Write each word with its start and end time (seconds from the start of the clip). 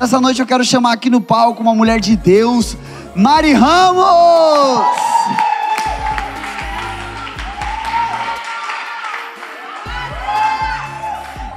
Nessa 0.00 0.18
noite 0.18 0.40
eu 0.40 0.46
quero 0.46 0.64
chamar 0.64 0.92
aqui 0.92 1.10
no 1.10 1.20
palco 1.20 1.60
uma 1.60 1.74
mulher 1.74 2.00
de 2.00 2.16
Deus, 2.16 2.74
Mari 3.14 3.52
Ramos! 3.52 4.80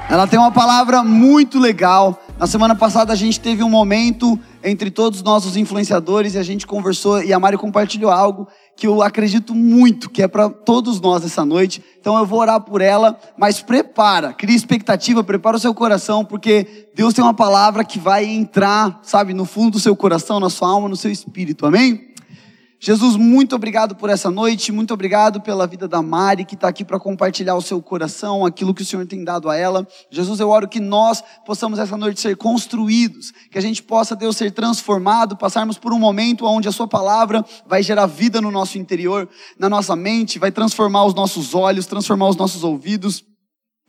Ela 0.09 0.27
tem 0.27 0.37
uma 0.37 0.51
palavra 0.51 1.05
muito 1.05 1.57
legal. 1.57 2.21
Na 2.37 2.45
semana 2.45 2.75
passada 2.75 3.13
a 3.13 3.15
gente 3.15 3.39
teve 3.39 3.63
um 3.63 3.69
momento 3.69 4.37
entre 4.61 4.91
todos 4.91 5.23
os 5.25 5.55
influenciadores 5.55 6.35
e 6.35 6.37
a 6.37 6.43
gente 6.43 6.67
conversou 6.67 7.23
e 7.23 7.31
a 7.31 7.39
Mari 7.39 7.57
compartilhou 7.57 8.11
algo 8.11 8.49
que 8.75 8.87
eu 8.87 9.01
acredito 9.01 9.53
muito 9.53 10.09
que 10.09 10.21
é 10.21 10.27
para 10.27 10.49
todos 10.49 10.99
nós 10.99 11.23
essa 11.23 11.45
noite. 11.45 11.83
Então 11.99 12.17
eu 12.17 12.25
vou 12.25 12.39
orar 12.39 12.61
por 12.61 12.81
ela, 12.81 13.17
mas 13.37 13.61
prepara, 13.61 14.33
cria 14.33 14.55
expectativa, 14.55 15.23
prepara 15.23 15.57
o 15.57 15.59
seu 15.59 15.73
coração, 15.73 16.25
porque 16.25 16.87
Deus 16.95 17.13
tem 17.13 17.23
uma 17.23 17.33
palavra 17.33 17.83
que 17.83 17.99
vai 17.99 18.25
entrar, 18.25 18.99
sabe, 19.03 19.33
no 19.33 19.45
fundo 19.45 19.71
do 19.71 19.79
seu 19.79 19.95
coração, 19.95 20.39
na 20.39 20.49
sua 20.49 20.69
alma, 20.69 20.89
no 20.89 20.95
seu 20.95 21.11
espírito. 21.11 21.65
Amém? 21.65 22.12
Jesus, 22.85 23.15
muito 23.15 23.55
obrigado 23.55 23.95
por 23.95 24.09
essa 24.09 24.29
noite, 24.29 24.69
muito 24.69 24.93
obrigado 24.93 25.39
pela 25.39 25.65
vida 25.65 25.87
da 25.87 26.01
Mari, 26.01 26.43
que 26.43 26.53
está 26.53 26.67
aqui 26.67 26.83
para 26.83 26.99
compartilhar 26.99 27.55
o 27.55 27.61
seu 27.61 27.81
coração, 27.81 28.45
aquilo 28.45 28.73
que 28.73 28.81
o 28.81 28.85
Senhor 28.85 29.05
tem 29.05 29.23
dado 29.23 29.49
a 29.49 29.55
ela. 29.55 29.87
Jesus, 30.11 30.41
eu 30.41 30.49
oro 30.49 30.67
que 30.67 30.81
nós 30.81 31.23
possamos 31.45 31.79
essa 31.79 31.95
noite 31.95 32.19
ser 32.19 32.35
construídos, 32.35 33.31
que 33.49 33.57
a 33.57 33.61
gente 33.61 33.81
possa, 33.81 34.17
Deus, 34.17 34.35
ser 34.35 34.51
transformado, 34.51 35.37
passarmos 35.37 35.77
por 35.77 35.93
um 35.93 35.97
momento 35.97 36.45
onde 36.45 36.67
a 36.67 36.73
Sua 36.73 36.85
palavra 36.85 37.45
vai 37.65 37.81
gerar 37.81 38.05
vida 38.05 38.41
no 38.41 38.51
nosso 38.51 38.77
interior, 38.77 39.29
na 39.57 39.69
nossa 39.69 39.95
mente, 39.95 40.37
vai 40.37 40.51
transformar 40.51 41.05
os 41.05 41.13
nossos 41.13 41.55
olhos, 41.55 41.85
transformar 41.85 42.27
os 42.27 42.35
nossos 42.35 42.65
ouvidos. 42.65 43.23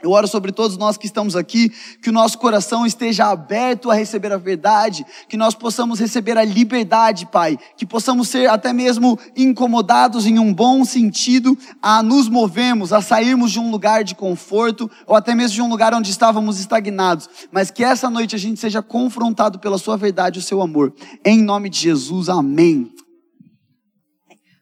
Eu 0.05 0.11
oro 0.11 0.29
sobre 0.29 0.53
todos 0.53 0.77
nós 0.77 0.99
que 0.99 1.07
estamos 1.07 1.35
aqui, 1.35 1.73
que 2.03 2.11
o 2.11 2.13
nosso 2.13 2.37
coração 2.37 2.85
esteja 2.85 3.31
aberto 3.31 3.91
a 3.91 3.95
receber 3.95 4.31
a 4.35 4.37
verdade, 4.37 5.03
que 5.31 5.35
nós 5.35 5.55
possamos 5.55 5.99
receber 5.99 6.37
a 6.37 6.45
liberdade, 6.45 7.25
Pai, 7.25 7.59
que 7.75 7.87
possamos 7.87 8.29
ser 8.29 8.51
até 8.51 8.71
mesmo 8.71 9.19
incomodados 9.35 10.27
em 10.27 10.39
um 10.39 10.53
bom 10.53 10.85
sentido 10.85 11.57
a 11.81 12.03
nos 12.03 12.29
movermos, 12.29 12.93
a 12.93 13.01
sairmos 13.01 13.51
de 13.51 13.59
um 13.59 13.71
lugar 13.71 14.05
de 14.05 14.15
conforto 14.15 14.91
ou 15.07 15.17
até 15.17 15.35
mesmo 15.35 15.55
de 15.55 15.63
um 15.63 15.71
lugar 15.71 15.95
onde 15.95 16.11
estávamos 16.11 16.61
estagnados, 16.61 17.27
mas 17.51 17.71
que 17.71 17.83
essa 17.83 18.11
noite 18.11 18.37
a 18.37 18.39
gente 18.39 18.61
seja 18.61 18.83
confrontado 18.83 19.59
pela 19.59 19.79
Sua 19.79 19.97
verdade 19.97 20.39
e 20.39 20.43
o 20.43 20.45
Seu 20.45 20.61
amor. 20.61 20.93
Em 21.25 21.43
nome 21.43 21.71
de 21.71 21.79
Jesus, 21.79 22.29
amém. 22.29 22.93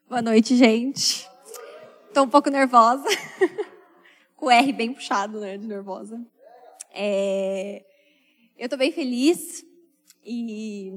Boa 0.08 0.22
noite, 0.22 0.54
gente. 0.54 1.26
Estou 2.06 2.26
um 2.26 2.28
pouco 2.28 2.48
nervosa. 2.48 3.02
o 4.42 4.50
R 4.50 4.72
bem 4.72 4.92
puxado, 4.92 5.38
né, 5.38 5.56
de 5.56 5.68
nervosa. 5.68 6.20
É, 6.92 7.84
eu 8.58 8.68
tô 8.68 8.76
bem 8.76 8.90
feliz 8.90 9.64
e 10.24 10.92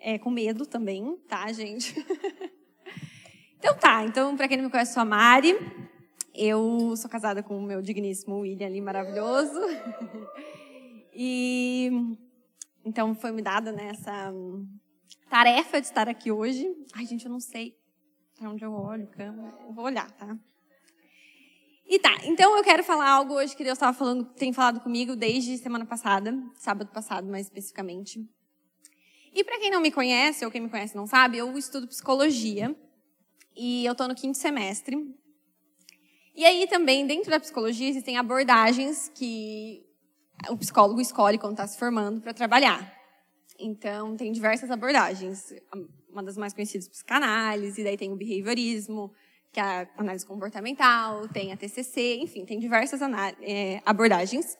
é, 0.00 0.18
com 0.18 0.30
medo 0.30 0.66
também, 0.66 1.16
tá, 1.28 1.50
gente? 1.52 1.94
então 3.56 3.76
tá, 3.78 4.04
então 4.04 4.36
para 4.36 4.48
quem 4.48 4.56
não 4.56 4.64
me 4.64 4.70
conhece, 4.70 4.94
sou 4.94 5.02
a 5.02 5.04
Mari. 5.04 5.56
Eu 6.34 6.96
sou 6.96 7.08
casada 7.08 7.40
com 7.40 7.56
o 7.56 7.62
meu 7.62 7.80
digníssimo 7.80 8.40
William 8.40 8.66
ali, 8.66 8.80
maravilhoso. 8.80 9.60
e 11.14 12.16
então 12.84 13.14
foi 13.14 13.30
me 13.30 13.42
dada 13.42 13.70
né, 13.70 13.90
essa 13.90 14.34
tarefa 15.30 15.80
de 15.80 15.86
estar 15.86 16.08
aqui 16.08 16.32
hoje. 16.32 16.66
Ai, 16.94 17.06
gente, 17.06 17.26
eu 17.26 17.30
não 17.30 17.38
sei 17.38 17.78
para 18.36 18.50
onde 18.50 18.64
eu 18.64 18.72
olho, 18.72 19.06
câmera. 19.06 19.56
Eu 19.68 19.72
vou 19.72 19.84
olhar, 19.84 20.10
tá? 20.10 20.36
E 21.86 21.98
tá, 21.98 22.16
então 22.24 22.56
eu 22.56 22.62
quero 22.62 22.82
falar 22.82 23.10
algo 23.10 23.34
hoje 23.34 23.56
que 23.56 23.64
Deus 23.64 23.76
estava 23.76 23.96
falando, 23.96 24.24
tem 24.34 24.52
falado 24.52 24.80
comigo 24.80 25.14
desde 25.14 25.58
semana 25.58 25.84
passada, 25.84 26.34
sábado 26.56 26.90
passado 26.90 27.28
mais 27.28 27.46
especificamente. 27.46 28.20
E 29.34 29.42
para 29.44 29.58
quem 29.58 29.70
não 29.70 29.80
me 29.80 29.90
conhece, 29.90 30.44
ou 30.44 30.50
quem 30.50 30.60
me 30.60 30.68
conhece 30.68 30.94
não 30.94 31.06
sabe, 31.06 31.38
eu 31.38 31.56
estudo 31.56 31.88
psicologia 31.88 32.74
e 33.56 33.84
eu 33.84 33.92
estou 33.92 34.06
no 34.08 34.14
quinto 34.14 34.38
semestre. 34.38 34.96
E 36.34 36.44
aí 36.44 36.66
também, 36.66 37.06
dentro 37.06 37.30
da 37.30 37.40
psicologia, 37.40 37.88
existem 37.88 38.16
abordagens 38.16 39.10
que 39.14 39.84
o 40.48 40.56
psicólogo 40.56 41.00
escolhe 41.00 41.38
quando 41.38 41.52
está 41.52 41.66
se 41.66 41.78
formando 41.78 42.20
para 42.20 42.32
trabalhar. 42.32 42.90
Então, 43.58 44.16
tem 44.16 44.32
diversas 44.32 44.70
abordagens. 44.70 45.52
Uma 46.10 46.22
das 46.22 46.36
mais 46.36 46.52
conhecidas, 46.52 46.88
psicanálise, 46.88 47.84
daí 47.84 47.96
tem 47.96 48.12
o 48.12 48.16
behaviorismo, 48.16 49.12
que 49.52 49.60
é 49.60 49.62
a 49.62 49.88
análise 49.98 50.24
comportamental, 50.24 51.28
tem 51.28 51.52
a 51.52 51.56
TCC, 51.56 52.16
enfim, 52.16 52.44
tem 52.46 52.58
diversas 52.58 53.00
é, 53.42 53.82
abordagens. 53.84 54.56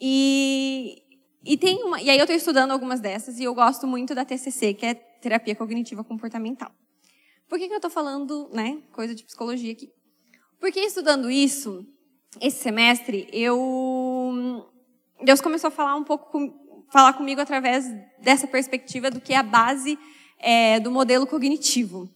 E, 0.00 1.02
e, 1.44 1.56
tem 1.56 1.82
uma, 1.84 2.02
e 2.02 2.10
aí 2.10 2.18
eu 2.18 2.24
estou 2.24 2.36
estudando 2.36 2.72
algumas 2.72 3.00
dessas 3.00 3.38
e 3.38 3.44
eu 3.44 3.54
gosto 3.54 3.86
muito 3.86 4.14
da 4.14 4.24
TCC, 4.24 4.74
que 4.74 4.84
é 4.84 4.94
terapia 4.94 5.54
cognitiva 5.54 6.02
comportamental. 6.02 6.72
Por 7.48 7.58
que, 7.58 7.68
que 7.68 7.72
eu 7.72 7.78
estou 7.78 7.90
falando, 7.90 8.50
né, 8.52 8.82
coisa 8.92 9.14
de 9.14 9.24
psicologia 9.24 9.72
aqui? 9.72 9.88
Porque 10.60 10.80
estudando 10.80 11.30
isso, 11.30 11.86
esse 12.40 12.60
semestre, 12.60 13.28
eu 13.32 14.68
Deus 15.24 15.40
começou 15.40 15.68
a 15.68 15.70
falar 15.70 15.94
um 15.94 16.04
pouco 16.04 16.30
com, 16.30 16.84
falar 16.92 17.12
comigo 17.12 17.40
através 17.40 17.86
dessa 18.20 18.46
perspectiva 18.46 19.10
do 19.10 19.20
que 19.20 19.32
é 19.32 19.36
a 19.36 19.42
base 19.42 19.98
é, 20.38 20.80
do 20.80 20.90
modelo 20.90 21.26
cognitivo. 21.26 22.08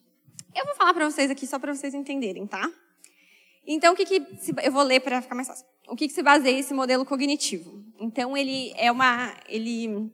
Eu 0.55 0.67
vou 0.67 0.75
falar 0.75 0.93
para 0.93 1.09
vocês 1.11 1.31
aqui 1.31 1.47
só 1.47 1.59
para 1.59 1.75
vocês 1.75 1.95
entenderem, 1.95 2.47
tá? 2.47 2.71
Então, 3.67 3.95
o 3.95 3.97
que, 3.97 4.05
que 4.05 4.21
se, 4.39 4.53
eu 4.63 4.73
vou 4.73 4.83
ler 4.83 5.01
para 5.01 5.23
ficar 5.23 5.35
mais 5.35 5.49
fácil. 5.49 5.65
O 5.89 5.97
que, 5.97 6.09
que 6.09 6.15
se 6.15 6.23
baseia 6.23 6.59
esse 6.59 6.75
modelo 6.75 7.05
cognitivo? 7.05 7.85
Então, 7.99 8.37
ele 8.37 8.73
é 8.77 8.91
uma, 8.91 9.35
ele 9.49 10.11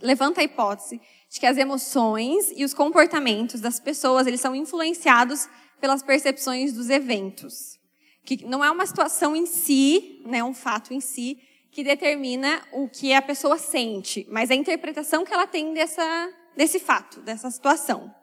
levanta 0.00 0.40
a 0.40 0.44
hipótese 0.44 1.00
de 1.28 1.40
que 1.40 1.46
as 1.46 1.56
emoções 1.56 2.52
e 2.54 2.64
os 2.64 2.72
comportamentos 2.72 3.60
das 3.60 3.80
pessoas 3.80 4.26
eles 4.26 4.40
são 4.40 4.54
influenciados 4.54 5.48
pelas 5.80 6.02
percepções 6.02 6.72
dos 6.72 6.88
eventos, 6.88 7.78
que 8.24 8.44
não 8.46 8.64
é 8.64 8.70
uma 8.70 8.86
situação 8.86 9.34
em 9.36 9.46
si, 9.46 10.22
né, 10.24 10.42
um 10.42 10.54
fato 10.54 10.94
em 10.94 11.00
si 11.00 11.38
que 11.70 11.84
determina 11.84 12.62
o 12.72 12.88
que 12.88 13.12
a 13.12 13.20
pessoa 13.20 13.58
sente, 13.58 14.26
mas 14.30 14.50
a 14.50 14.54
interpretação 14.54 15.24
que 15.24 15.34
ela 15.34 15.46
tem 15.46 15.74
dessa, 15.74 16.32
desse 16.56 16.78
fato, 16.78 17.20
dessa 17.20 17.50
situação. 17.50 18.14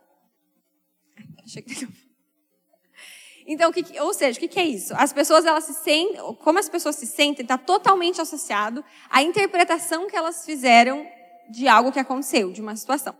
Então, 3.46 3.72
que, 3.72 4.00
ou 4.00 4.14
seja, 4.14 4.40
o 4.40 4.48
que 4.48 4.60
é 4.60 4.66
isso? 4.66 4.94
As 4.96 5.12
pessoas, 5.12 5.46
elas 5.46 5.66
se 5.66 5.74
sentem, 5.74 6.16
como 6.36 6.60
as 6.60 6.70
pessoas 6.70 6.96
se 6.96 7.06
sentem, 7.06 7.44
está 7.44 7.58
totalmente 7.58 8.22
associado 8.22 8.84
à 9.10 9.22
interpretação 9.22 10.08
que 10.08 10.16
elas 10.16 10.46
fizeram 10.46 11.06
de 11.50 11.68
algo 11.68 11.92
que 11.92 12.00
aconteceu, 12.00 12.52
de 12.52 12.62
uma 12.62 12.76
situação. 12.76 13.16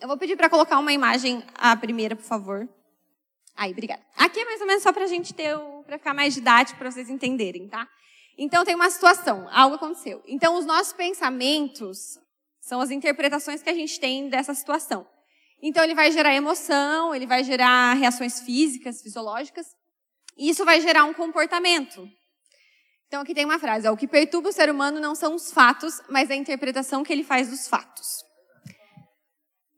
Eu 0.00 0.08
vou 0.08 0.18
pedir 0.18 0.36
para 0.36 0.50
colocar 0.50 0.78
uma 0.78 0.92
imagem, 0.92 1.44
a 1.54 1.76
primeira, 1.76 2.16
por 2.16 2.24
favor. 2.24 2.68
Aí, 3.56 3.70
obrigada. 3.70 4.02
Aqui 4.16 4.40
é 4.40 4.44
mais 4.44 4.60
ou 4.60 4.66
menos 4.66 4.82
só 4.82 4.92
para 4.92 5.04
a 5.04 5.08
gente 5.08 5.32
ter, 5.32 5.56
para 5.86 5.98
ficar 5.98 6.14
mais 6.14 6.34
didático, 6.34 6.78
para 6.78 6.90
vocês 6.90 7.08
entenderem, 7.08 7.68
tá? 7.68 7.86
Então, 8.36 8.64
tem 8.64 8.74
uma 8.74 8.90
situação, 8.90 9.46
algo 9.52 9.76
aconteceu. 9.76 10.22
Então, 10.26 10.58
os 10.58 10.66
nossos 10.66 10.92
pensamentos 10.92 12.18
são 12.60 12.80
as 12.80 12.90
interpretações 12.90 13.62
que 13.62 13.70
a 13.70 13.74
gente 13.74 14.00
tem 14.00 14.28
dessa 14.28 14.54
situação. 14.54 15.06
Então 15.62 15.84
ele 15.84 15.94
vai 15.94 16.10
gerar 16.10 16.34
emoção, 16.34 17.14
ele 17.14 17.26
vai 17.26 17.44
gerar 17.44 17.94
reações 17.94 18.40
físicas, 18.40 19.00
fisiológicas, 19.00 19.66
e 20.36 20.50
isso 20.50 20.64
vai 20.64 20.80
gerar 20.80 21.04
um 21.04 21.14
comportamento. 21.14 22.08
Então 23.06 23.20
aqui 23.20 23.32
tem 23.32 23.44
uma 23.44 23.58
frase: 23.58 23.86
ó, 23.86 23.92
o 23.92 23.96
que 23.96 24.08
perturba 24.08 24.48
o 24.48 24.52
ser 24.52 24.68
humano 24.68 24.98
não 24.98 25.14
são 25.14 25.34
os 25.34 25.52
fatos, 25.52 26.00
mas 26.08 26.30
a 26.30 26.34
interpretação 26.34 27.04
que 27.04 27.12
ele 27.12 27.22
faz 27.22 27.48
dos 27.48 27.68
fatos. 27.68 28.24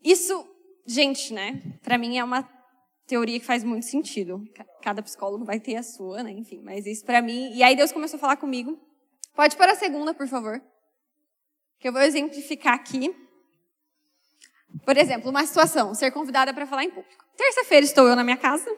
Isso, 0.02 0.46
gente, 0.86 1.32
né? 1.32 1.60
Para 1.82 1.98
mim 1.98 2.16
é 2.16 2.24
uma 2.24 2.48
teoria 3.06 3.38
que 3.38 3.44
faz 3.44 3.62
muito 3.62 3.86
sentido. 3.86 4.42
Cada 4.82 5.02
psicólogo 5.02 5.44
vai 5.44 5.60
ter 5.60 5.76
a 5.76 5.82
sua, 5.82 6.22
né? 6.22 6.30
Enfim, 6.30 6.62
mas 6.62 6.86
isso 6.86 7.04
para 7.04 7.20
mim. 7.20 7.52
E 7.54 7.62
aí 7.62 7.76
Deus 7.76 7.92
começou 7.92 8.16
a 8.16 8.20
falar 8.20 8.36
comigo. 8.36 8.78
Pode 9.34 9.56
pôr 9.56 9.68
a 9.68 9.74
segunda, 9.74 10.14
por 10.14 10.28
favor. 10.28 10.62
Que 11.78 11.88
eu 11.88 11.92
vou 11.92 12.02
exemplificar 12.02 12.74
aqui. 12.74 13.14
Por 14.84 14.96
exemplo, 14.96 15.30
uma 15.30 15.44
situação, 15.46 15.94
ser 15.94 16.10
convidada 16.10 16.52
para 16.52 16.66
falar 16.66 16.84
em 16.84 16.90
público. 16.90 17.24
Terça-feira 17.36 17.84
estou 17.84 18.08
eu 18.08 18.16
na 18.16 18.24
minha 18.24 18.36
casa, 18.36 18.70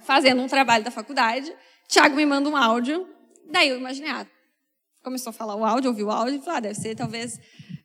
fazendo 0.00 0.40
um 0.40 0.46
trabalho 0.46 0.84
da 0.84 0.90
faculdade. 0.90 1.54
Tiago 1.88 2.14
me 2.14 2.24
manda 2.24 2.48
um 2.48 2.56
áudio. 2.56 3.08
Daí 3.50 3.68
eu 3.68 3.76
imaginei, 3.76 4.10
ah, 4.10 4.26
começou 5.02 5.30
a 5.30 5.32
falar 5.32 5.54
o 5.54 5.64
áudio, 5.64 5.90
ouvi 5.90 6.02
o 6.02 6.10
áudio, 6.10 6.40
falei, 6.40 6.58
ah, 6.58 6.60
deve 6.60 6.74
ser 6.74 6.94
talvez 6.94 7.38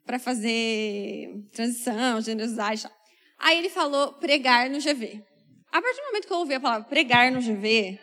para 0.05 0.17
fazer 0.17 1.29
transição, 1.51 2.21
generosidade. 2.21 2.87
Aí 3.37 3.57
ele 3.57 3.69
falou 3.69 4.13
pregar 4.13 4.69
no 4.69 4.79
GV. 4.79 5.23
A 5.71 5.81
partir 5.81 6.01
do 6.01 6.07
momento 6.07 6.27
que 6.27 6.33
eu 6.33 6.37
ouvi 6.37 6.55
a 6.55 6.59
palavra 6.59 6.87
pregar 6.87 7.31
no 7.31 7.39
GV, 7.39 7.99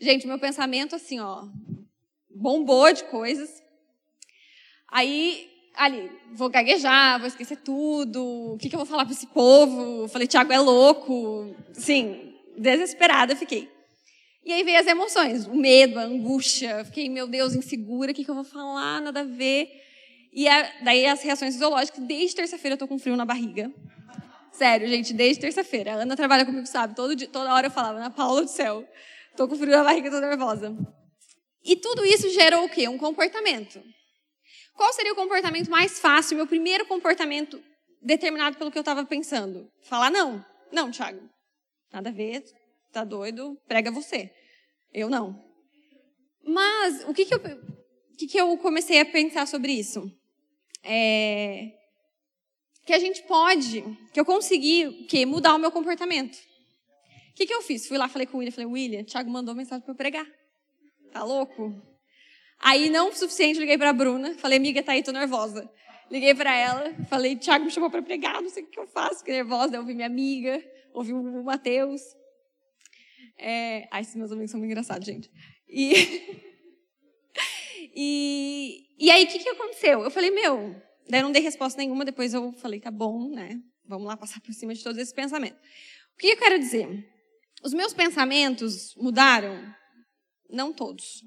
gente, 0.00 0.26
meu 0.26 0.38
pensamento 0.38 0.96
assim, 0.96 1.20
ó, 1.20 1.44
bombou 2.34 2.92
de 2.92 3.04
coisas. 3.04 3.62
Aí 4.88 5.51
ali, 5.74 6.10
vou 6.32 6.48
gaguejar, 6.48 7.18
vou 7.18 7.28
esquecer 7.28 7.56
tudo, 7.56 8.54
o 8.54 8.58
que, 8.58 8.68
que 8.68 8.74
eu 8.74 8.78
vou 8.78 8.86
falar 8.86 9.04
para 9.04 9.14
esse 9.14 9.26
povo? 9.26 10.08
Falei, 10.08 10.26
Tiago 10.26 10.52
é 10.52 10.58
louco. 10.58 11.54
Sim, 11.72 12.34
desesperada 12.56 13.34
fiquei. 13.36 13.70
E 14.44 14.52
aí 14.52 14.64
veio 14.64 14.80
as 14.80 14.86
emoções, 14.86 15.46
o 15.46 15.54
medo, 15.54 15.98
a 15.98 16.02
angústia. 16.02 16.84
Fiquei, 16.84 17.08
meu 17.08 17.26
Deus, 17.26 17.54
insegura, 17.54 18.10
o 18.10 18.14
que, 18.14 18.24
que 18.24 18.30
eu 18.30 18.34
vou 18.34 18.44
falar? 18.44 19.00
Nada 19.00 19.20
a 19.20 19.24
ver. 19.24 19.68
E 20.32 20.48
a, 20.48 20.72
daí 20.82 21.06
as 21.06 21.22
reações 21.22 21.54
fisiológicas, 21.54 22.02
desde 22.04 22.34
terça-feira 22.34 22.74
eu 22.74 22.78
tô 22.78 22.88
com 22.88 22.98
frio 22.98 23.16
na 23.16 23.24
barriga. 23.24 23.72
Sério, 24.50 24.88
gente, 24.88 25.12
desde 25.12 25.40
terça-feira. 25.40 25.92
A 25.92 25.96
Ana 26.02 26.16
trabalha 26.16 26.44
comigo, 26.44 26.66
sabe? 26.66 26.94
Todo 26.94 27.14
dia, 27.14 27.28
toda 27.28 27.54
hora 27.54 27.68
eu 27.68 27.70
falava, 27.70 27.98
Ana 27.98 28.10
Paula 28.10 28.42
do 28.42 28.48
céu, 28.48 28.86
tô 29.36 29.46
com 29.46 29.56
frio 29.56 29.70
na 29.70 29.84
barriga, 29.84 30.10
tô 30.10 30.20
nervosa. 30.20 30.76
E 31.64 31.76
tudo 31.76 32.04
isso 32.04 32.28
gerou 32.30 32.64
o 32.64 32.68
quê? 32.68 32.88
Um 32.88 32.98
comportamento. 32.98 33.80
Qual 34.74 34.92
seria 34.92 35.12
o 35.12 35.16
comportamento 35.16 35.70
mais 35.70 35.98
fácil, 35.98 36.36
meu 36.36 36.46
primeiro 36.46 36.86
comportamento 36.86 37.62
determinado 38.00 38.56
pelo 38.56 38.70
que 38.70 38.78
eu 38.78 38.82
estava 38.82 39.04
pensando? 39.04 39.70
Falar 39.82 40.10
não. 40.10 40.44
Não, 40.72 40.90
Thiago. 40.90 41.20
Nada 41.92 42.08
a 42.08 42.12
ver, 42.12 42.42
tá 42.90 43.04
doido, 43.04 43.56
prega 43.66 43.90
você. 43.90 44.30
Eu 44.92 45.08
não. 45.10 45.38
Mas 46.44 47.04
o 47.06 47.14
que, 47.14 47.24
que, 47.24 47.34
eu, 47.34 47.40
que, 48.18 48.26
que 48.26 48.38
eu 48.38 48.56
comecei 48.58 49.00
a 49.00 49.04
pensar 49.04 49.46
sobre 49.46 49.72
isso? 49.72 50.10
É, 50.82 51.70
que 52.84 52.92
a 52.92 52.98
gente 52.98 53.22
pode, 53.22 53.82
que 54.12 54.18
eu 54.18 54.24
consegui 54.24 55.04
que, 55.06 55.24
mudar 55.24 55.54
o 55.54 55.58
meu 55.58 55.70
comportamento. 55.70 56.36
O 57.30 57.34
que, 57.34 57.46
que 57.46 57.54
eu 57.54 57.62
fiz? 57.62 57.86
Fui 57.86 57.96
lá, 57.96 58.08
falei 58.08 58.26
com 58.26 58.36
o 58.36 58.40
William, 58.40 58.52
falei, 58.52 58.66
William, 58.66 59.04
Thiago 59.04 59.30
mandou 59.30 59.54
mensagem 59.54 59.82
para 59.82 59.92
eu 59.92 59.96
pregar. 59.96 60.26
Tá 61.12 61.22
louco? 61.22 61.72
Aí, 62.62 62.88
não 62.88 63.08
o 63.08 63.12
suficiente, 63.12 63.58
liguei 63.58 63.76
para 63.76 63.90
a 63.90 63.92
Bruna, 63.92 64.34
falei, 64.34 64.56
amiga, 64.56 64.80
tá 64.84 64.92
aí, 64.92 65.02
tô 65.02 65.10
nervosa. 65.10 65.68
Liguei 66.08 66.32
para 66.32 66.54
ela, 66.54 66.94
falei, 67.08 67.34
Thiago 67.34 67.64
me 67.64 67.70
chamou 67.72 67.90
para 67.90 68.02
pregar, 68.02 68.40
não 68.40 68.48
sei 68.48 68.62
o 68.62 68.66
que 68.66 68.78
eu 68.78 68.86
faço, 68.86 69.18
fiquei 69.18 69.34
nervosa. 69.34 69.72
Daí 69.72 69.80
ouvi 69.80 69.94
minha 69.94 70.06
amiga, 70.06 70.62
ouvi 70.94 71.12
o 71.12 71.42
Matheus. 71.42 72.00
É... 73.36 73.88
Ai, 73.90 74.02
esses 74.02 74.14
meus 74.14 74.30
amigos 74.30 74.52
são 74.52 74.60
muito 74.60 74.70
engraçados, 74.70 75.04
gente. 75.04 75.28
E, 75.68 76.38
e, 77.96 79.06
e 79.06 79.10
aí, 79.10 79.24
o 79.24 79.26
que, 79.26 79.40
que 79.40 79.48
aconteceu? 79.48 80.02
Eu 80.02 80.10
falei, 80.10 80.30
meu, 80.30 80.80
daí 81.08 81.20
não 81.20 81.32
dei 81.32 81.42
resposta 81.42 81.80
nenhuma, 81.80 82.04
depois 82.04 82.32
eu 82.32 82.52
falei, 82.52 82.78
tá 82.78 82.92
bom, 82.92 83.28
né? 83.28 83.60
Vamos 83.88 84.06
lá 84.06 84.16
passar 84.16 84.40
por 84.40 84.52
cima 84.52 84.72
de 84.72 84.84
todos 84.84 84.98
esses 84.98 85.12
pensamentos. 85.12 85.58
O 86.14 86.18
que 86.18 86.28
eu 86.28 86.36
quero 86.36 86.58
dizer? 86.60 86.86
Os 87.64 87.74
meus 87.74 87.92
pensamentos 87.92 88.94
mudaram? 88.96 89.74
Não 90.48 90.72
todos. 90.72 91.24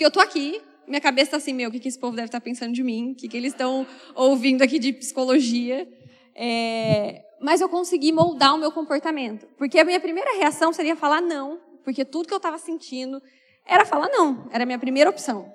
Porque 0.00 0.06
eu 0.06 0.10
tô 0.10 0.20
aqui, 0.20 0.62
minha 0.88 0.98
cabeça 0.98 1.32
tá 1.32 1.36
assim, 1.36 1.52
meu, 1.52 1.68
o 1.68 1.72
que, 1.72 1.78
que 1.78 1.86
esse 1.86 1.98
povo 1.98 2.16
deve 2.16 2.28
estar 2.28 2.40
tá 2.40 2.42
pensando 2.42 2.72
de 2.72 2.82
mim? 2.82 3.12
O 3.12 3.14
que, 3.14 3.28
que 3.28 3.36
eles 3.36 3.52
estão 3.52 3.86
ouvindo 4.14 4.62
aqui 4.62 4.78
de 4.78 4.94
psicologia? 4.94 5.86
É... 6.34 7.22
Mas 7.38 7.60
eu 7.60 7.68
consegui 7.68 8.10
moldar 8.10 8.54
o 8.54 8.58
meu 8.58 8.72
comportamento. 8.72 9.46
Porque 9.58 9.78
a 9.78 9.84
minha 9.84 10.00
primeira 10.00 10.38
reação 10.38 10.72
seria 10.72 10.96
falar 10.96 11.20
não, 11.20 11.60
porque 11.84 12.02
tudo 12.02 12.26
que 12.26 12.32
eu 12.32 12.38
estava 12.38 12.56
sentindo 12.56 13.20
era 13.66 13.84
falar 13.84 14.08
não, 14.08 14.48
era 14.50 14.62
a 14.62 14.66
minha 14.66 14.78
primeira 14.78 15.10
opção. 15.10 15.52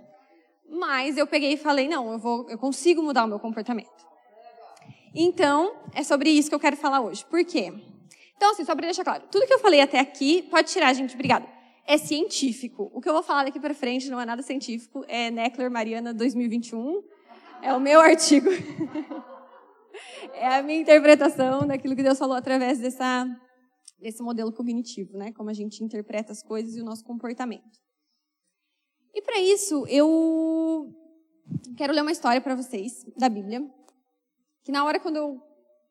Mas 0.69 1.17
eu 1.17 1.25
peguei 1.25 1.53
e 1.53 1.57
falei, 1.57 1.87
não, 1.87 2.11
eu, 2.11 2.19
vou, 2.19 2.47
eu 2.47 2.59
consigo 2.59 3.01
mudar 3.01 3.25
o 3.25 3.27
meu 3.27 3.39
comportamento. 3.39 4.05
Então, 5.15 5.73
é 5.95 6.03
sobre 6.03 6.29
isso 6.29 6.49
que 6.49 6.55
eu 6.55 6.59
quero 6.59 6.77
falar 6.77 7.01
hoje. 7.01 7.25
Por 7.25 7.43
quê? 7.43 7.73
Então, 8.37 8.51
assim, 8.51 8.63
só 8.63 8.75
para 8.75 8.85
deixar 8.85 9.03
claro, 9.03 9.23
tudo 9.31 9.47
que 9.47 9.53
eu 9.55 9.59
falei 9.59 9.81
até 9.81 9.99
aqui, 9.99 10.43
pode 10.51 10.69
tirar, 10.69 10.93
gente, 10.93 11.15
obrigada. 11.15 11.55
É 11.87 11.97
científico. 11.97 12.89
O 12.93 12.99
que 12.99 13.07
eu 13.07 13.13
vou 13.13 13.21
falar 13.21 13.43
daqui 13.43 13.59
para 13.59 13.73
frente 13.73 14.09
não 14.09 14.19
é 14.19 14.25
nada 14.25 14.41
científico, 14.41 15.05
é 15.07 15.29
Neckler 15.29 15.69
Mariana 15.69 16.13
2021. 16.13 17.03
É 17.61 17.73
o 17.73 17.79
meu 17.79 17.99
artigo. 17.99 18.49
é 20.33 20.47
a 20.47 20.63
minha 20.63 20.79
interpretação 20.79 21.67
daquilo 21.67 21.95
que 21.95 22.01
Deus 22.01 22.17
falou 22.17 22.35
através 22.35 22.79
dessa, 22.79 23.27
desse 23.99 24.23
modelo 24.23 24.51
cognitivo, 24.51 25.15
né? 25.15 25.31
Como 25.33 25.49
a 25.49 25.53
gente 25.53 25.83
interpreta 25.83 26.31
as 26.31 26.41
coisas 26.41 26.75
e 26.75 26.81
o 26.81 26.85
nosso 26.85 27.03
comportamento. 27.03 27.79
E 29.13 29.21
para 29.21 29.39
isso, 29.39 29.85
eu 29.87 30.91
quero 31.77 31.93
ler 31.93 32.01
uma 32.01 32.11
história 32.11 32.41
para 32.41 32.55
vocês 32.55 33.05
da 33.15 33.29
Bíblia. 33.29 33.61
Que 34.63 34.71
na 34.71 34.83
hora 34.83 34.99
quando 34.99 35.17
eu, 35.17 35.39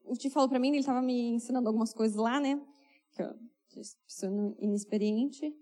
o 0.04 0.14
Ti 0.14 0.28
falou 0.28 0.48
para 0.48 0.58
mim, 0.58 0.68
ele 0.68 0.80
estava 0.80 1.00
me 1.00 1.30
ensinando 1.30 1.68
algumas 1.68 1.94
coisas 1.94 2.16
lá, 2.16 2.40
né? 2.40 2.60
Que 3.12 3.22
eu 3.22 3.32
sou 4.08 4.56
inexperiente. 4.58 5.54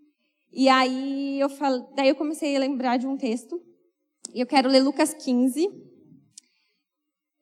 E 0.53 0.69
aí 0.69 1.41
eu 1.41 1.49
falo, 1.49 1.89
daí 1.95 2.09
eu 2.09 2.15
comecei 2.15 2.55
a 2.55 2.61
lembrar 2.61 2.99
de 2.99 3.07
um 3.07 3.17
texto. 3.17 3.61
E 4.35 4.41
eu 4.41 4.47
quero 4.47 4.69
ler 4.69 4.81
Lucas 4.81 5.15
15, 5.15 5.67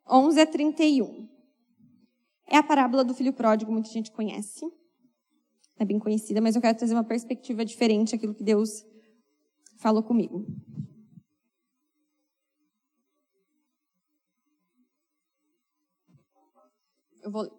11 0.09 0.41
a 0.41 0.47
31. 0.47 1.29
É 2.47 2.57
a 2.57 2.63
parábola 2.63 3.05
do 3.05 3.15
filho 3.15 3.33
pródigo, 3.33 3.73
muita 3.73 3.91
gente 3.91 4.13
conhece. 4.13 4.65
É 5.77 5.85
bem 5.85 5.99
conhecida, 5.99 6.41
mas 6.41 6.55
eu 6.55 6.63
quero 6.63 6.77
trazer 6.77 6.95
uma 6.95 7.05
perspectiva 7.05 7.65
diferente 7.65 8.15
aquilo 8.15 8.35
que 8.35 8.45
Deus 8.45 8.85
falou 9.79 10.03
comigo. 10.03 10.47
Eu 17.23 17.31
vou 17.31 17.43
ler. 17.43 17.53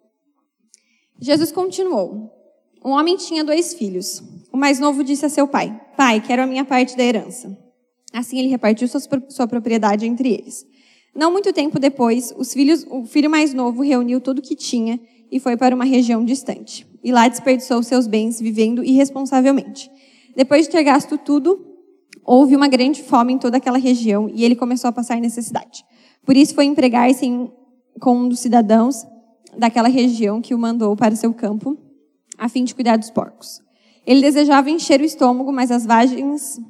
Jesus 1.20 1.52
continuou. 1.52 2.41
Um 2.84 2.90
homem 2.90 3.16
tinha 3.16 3.44
dois 3.44 3.74
filhos. 3.74 4.22
O 4.52 4.56
mais 4.56 4.78
novo 4.78 5.04
disse 5.04 5.24
a 5.24 5.28
seu 5.28 5.46
pai: 5.46 5.80
Pai, 5.96 6.20
quero 6.20 6.42
a 6.42 6.46
minha 6.46 6.64
parte 6.64 6.96
da 6.96 7.04
herança. 7.04 7.56
Assim 8.12 8.38
ele 8.38 8.48
repartiu 8.48 8.86
sua 9.28 9.46
propriedade 9.46 10.06
entre 10.06 10.32
eles. 10.32 10.66
Não 11.14 11.30
muito 11.30 11.52
tempo 11.52 11.78
depois, 11.78 12.32
filhos, 12.52 12.86
o 12.90 13.04
filho 13.04 13.30
mais 13.30 13.52
novo 13.52 13.82
reuniu 13.82 14.20
tudo 14.20 14.38
o 14.38 14.42
que 14.42 14.56
tinha 14.56 14.98
e 15.30 15.38
foi 15.38 15.56
para 15.56 15.74
uma 15.74 15.84
região 15.84 16.24
distante. 16.24 16.86
E 17.02 17.12
lá 17.12 17.28
desperdiçou 17.28 17.82
seus 17.82 18.06
bens 18.06 18.40
vivendo 18.40 18.82
irresponsavelmente. 18.82 19.90
Depois 20.34 20.66
de 20.66 20.72
ter 20.72 20.82
gasto 20.82 21.18
tudo, 21.18 21.64
houve 22.24 22.56
uma 22.56 22.68
grande 22.68 23.02
fome 23.02 23.34
em 23.34 23.38
toda 23.38 23.58
aquela 23.58 23.78
região 23.78 24.30
e 24.32 24.44
ele 24.44 24.56
começou 24.56 24.88
a 24.88 24.92
passar 24.92 25.20
necessidade. 25.20 25.84
Por 26.24 26.36
isso 26.36 26.54
foi 26.54 26.64
empregar-se 26.64 27.26
com 28.00 28.16
um 28.16 28.28
dos 28.28 28.40
cidadãos 28.40 29.06
daquela 29.56 29.88
região 29.88 30.40
que 30.40 30.54
o 30.54 30.58
mandou 30.58 30.96
para 30.96 31.16
seu 31.16 31.32
campo, 31.34 31.76
a 32.38 32.48
fim 32.48 32.64
de 32.64 32.74
cuidar 32.74 32.96
dos 32.96 33.10
porcos. 33.10 33.60
Ele 34.06 34.20
desejava 34.20 34.70
encher 34.70 35.00
o 35.00 35.04
estômago, 35.04 35.52
mas 35.52 35.70
as 35.70 35.86
vagens, 35.86 36.60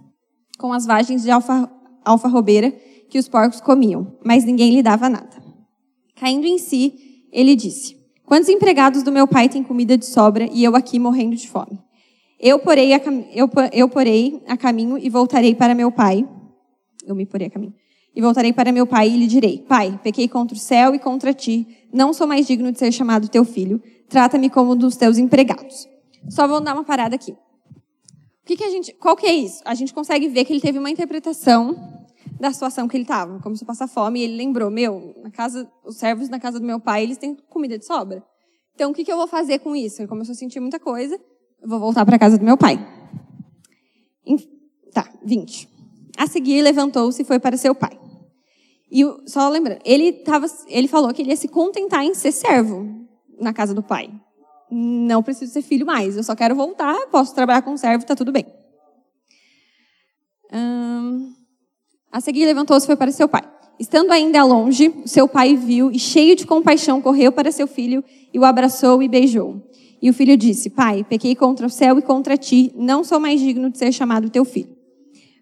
com 0.59 0.73
as 0.73 0.85
vagens 0.85 1.23
de 1.23 1.31
alfa, 1.31 1.71
alfarrobeira 2.05 2.71
que 3.09 3.19
os 3.19 3.29
porcos 3.29 3.61
comiam, 3.61 4.17
mas 4.25 4.45
ninguém 4.45 4.75
lhe 4.75 4.83
dava 4.83 5.09
nada. 5.09 5.43
Caindo 6.17 6.47
em 6.47 6.59
si, 6.59 7.27
ele 7.33 7.57
disse: 7.57 7.97
Quantos 8.25 8.49
empregados 8.49 9.03
do 9.03 9.13
meu 9.13 9.27
pai 9.27 9.49
têm 9.49 9.63
comida 9.63 9.97
de 9.97 10.07
sobra 10.07 10.49
e 10.53 10.63
eu 10.63 10.77
aqui 10.77 10.99
morrendo 10.99 11.37
de 11.37 11.49
fome? 11.49 11.79
Eu 12.39 12.59
porei, 12.59 12.93
a, 12.93 13.01
eu, 13.33 13.49
eu 13.73 13.89
porei 13.89 14.43
a 14.49 14.57
caminho 14.57 14.99
e 14.99 15.09
voltarei 15.09 15.55
para 15.55 15.75
meu 15.75 15.93
pai. 15.93 16.29
Eu 17.07 17.15
me 17.15 17.25
porei 17.25 17.47
a 17.47 17.51
caminho. 17.51 17.75
E 18.15 18.21
voltarei 18.21 18.53
para 18.53 18.73
meu 18.73 18.87
pai 18.87 19.09
e 19.09 19.17
lhe 19.17 19.27
direi: 19.27 19.59
Pai, 19.59 19.99
pequei 20.03 20.29
contra 20.29 20.57
o 20.57 20.59
céu 20.59 20.95
e 20.95 20.99
contra 20.99 21.33
ti. 21.33 21.67
Não 21.93 22.13
sou 22.13 22.27
mais 22.27 22.47
digno 22.47 22.73
de 22.73 22.79
ser 22.79 22.93
chamado 22.93 23.29
teu 23.29 23.45
filho. 23.45 23.81
Trata-me 24.13 24.51
como 24.51 24.77
dos 24.77 24.95
teus 24.95 25.17
empregados. 25.17 25.89
Só 26.29 26.47
vou 26.47 26.61
dar 26.61 26.75
uma 26.75 26.85
parada 26.85 27.15
aqui. 27.15 27.33
O 27.33 28.45
que, 28.45 28.59
que 28.59 28.63
a 28.63 28.69
gente, 28.69 28.93
qual 28.93 29.17
que 29.17 29.25
é 29.25 29.33
isso? 29.33 29.63
A 29.65 29.75
gente 29.75 29.95
consegue 29.95 30.29
ver 30.29 30.45
que 30.45 30.53
ele 30.53 30.61
teve 30.61 30.79
uma 30.79 30.91
interpretação 30.91 31.75
da 32.39 32.53
situação 32.53 32.87
que 32.87 32.95
ele 32.95 33.05
estava. 33.05 33.41
Começou 33.41 33.65
a 33.65 33.69
passar 33.69 33.87
fome 33.87 34.21
e 34.21 34.25
ele 34.25 34.37
lembrou: 34.37 34.71
Meu, 34.71 35.15
na 35.23 35.31
casa, 35.31 35.67
os 35.83 35.97
servos 35.97 36.29
na 36.29 36.39
casa 36.39 36.61
do 36.61 36.67
meu 36.67 36.79
pai, 36.79 37.05
eles 37.05 37.17
têm 37.17 37.35
comida 37.49 37.79
de 37.79 37.87
sobra. 37.87 38.23
Então, 38.75 38.91
o 38.91 38.95
que, 38.95 39.03
que 39.03 39.11
eu 39.11 39.17
vou 39.17 39.27
fazer 39.27 39.61
com 39.61 39.75
isso? 39.75 40.03
Ele 40.03 40.09
começou 40.09 40.35
a 40.35 40.37
sentir 40.37 40.61
muita 40.61 40.79
coisa. 40.79 41.19
Eu 41.63 41.69
vou 41.69 41.81
voltar 41.81 42.05
para 42.05 42.17
a 42.17 42.19
casa 42.19 42.37
do 42.37 42.45
meu 42.45 42.59
pai. 42.59 42.79
Tá, 44.93 45.11
20. 45.25 45.71
A 46.19 46.27
seguir, 46.27 46.61
levantou-se 46.61 47.23
e 47.23 47.25
foi 47.25 47.39
para 47.39 47.57
seu 47.57 47.75
pai. 47.75 47.99
E 48.91 49.03
só 49.27 49.49
lembrando, 49.49 49.81
ele, 49.87 50.13
tava, 50.13 50.47
ele 50.67 50.87
falou 50.87 51.15
que 51.15 51.23
ele 51.23 51.31
ia 51.31 51.37
se 51.37 51.49
contentar 51.49 52.05
em 52.05 52.13
ser 52.13 52.31
servo 52.31 53.02
na 53.41 53.53
casa 53.53 53.75
do 53.75 53.83
pai. 53.83 54.11
Não 54.71 55.23
preciso 55.23 55.53
ser 55.53 55.63
filho 55.63 55.85
mais, 55.85 56.17
eu 56.17 56.23
só 56.23 56.35
quero 56.35 56.55
voltar, 56.55 56.97
posso 57.11 57.35
trabalhar 57.35 57.63
com 57.63 57.77
servo, 57.77 58.05
está 58.05 58.15
tudo 58.15 58.33
bem. 58.33 58.47
Hum, 60.53 61.33
a 62.11 62.21
seguir, 62.21 62.45
levantou-se 62.47 62.85
e 62.85 62.89
foi 62.89 62.97
para 62.97 63.11
seu 63.11 63.29
pai. 63.29 63.43
Estando 63.79 64.13
ainda 64.13 64.45
longe, 64.45 64.95
seu 65.07 65.27
pai 65.27 65.57
viu 65.57 65.91
e, 65.91 65.99
cheio 65.99 66.37
de 66.37 66.47
compaixão, 66.47 67.01
correu 67.01 67.33
para 67.33 67.51
seu 67.51 67.67
filho 67.67 68.05
e 68.33 68.39
o 68.39 68.45
abraçou 68.45 69.03
e 69.03 69.09
beijou. 69.09 69.63
E 70.01 70.11
o 70.11 70.15
filho 70.15 70.37
disse: 70.37 70.71
Pai, 70.71 71.05
pequei 71.05 71.35
contra 71.35 71.67
o 71.67 71.71
céu 71.71 71.99
e 71.99 72.03
contra 72.03 72.37
ti, 72.37 72.73
não 72.77 73.03
sou 73.03 73.19
mais 73.19 73.41
digno 73.41 73.71
de 73.71 73.79
ser 73.79 73.93
chamado 73.93 74.31
teu 74.31 74.45
filho. 74.45 74.77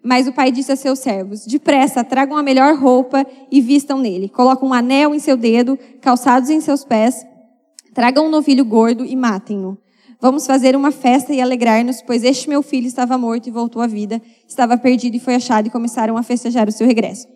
Mas 0.03 0.27
o 0.27 0.33
pai 0.33 0.51
disse 0.51 0.71
a 0.71 0.75
seus 0.75 0.99
servos: 0.99 1.45
Depressa, 1.45 2.03
tragam 2.03 2.37
a 2.37 2.43
melhor 2.43 2.75
roupa 2.75 3.25
e 3.51 3.61
vistam 3.61 3.99
nele. 3.99 4.29
Colocam 4.29 4.69
um 4.69 4.73
anel 4.73 5.13
em 5.13 5.19
seu 5.19 5.37
dedo, 5.37 5.77
calçados 5.99 6.49
em 6.49 6.61
seus 6.61 6.83
pés. 6.83 7.25
Tragam 7.93 8.27
um 8.27 8.29
novilho 8.29 8.63
gordo 8.63 9.05
e 9.05 9.15
matem-no. 9.15 9.77
Vamos 10.19 10.45
fazer 10.45 10.75
uma 10.75 10.91
festa 10.91 11.33
e 11.33 11.41
alegrar-nos, 11.41 12.01
pois 12.01 12.23
este 12.23 12.47
meu 12.47 12.61
filho 12.61 12.85
estava 12.85 13.17
morto 13.17 13.47
e 13.47 13.51
voltou 13.51 13.81
à 13.81 13.87
vida, 13.87 14.21
estava 14.47 14.77
perdido 14.77 15.15
e 15.15 15.19
foi 15.19 15.33
achado, 15.35 15.67
e 15.67 15.71
começaram 15.71 16.15
a 16.15 16.21
festejar 16.21 16.69
o 16.69 16.71
seu 16.71 16.85
regresso. 16.85 17.27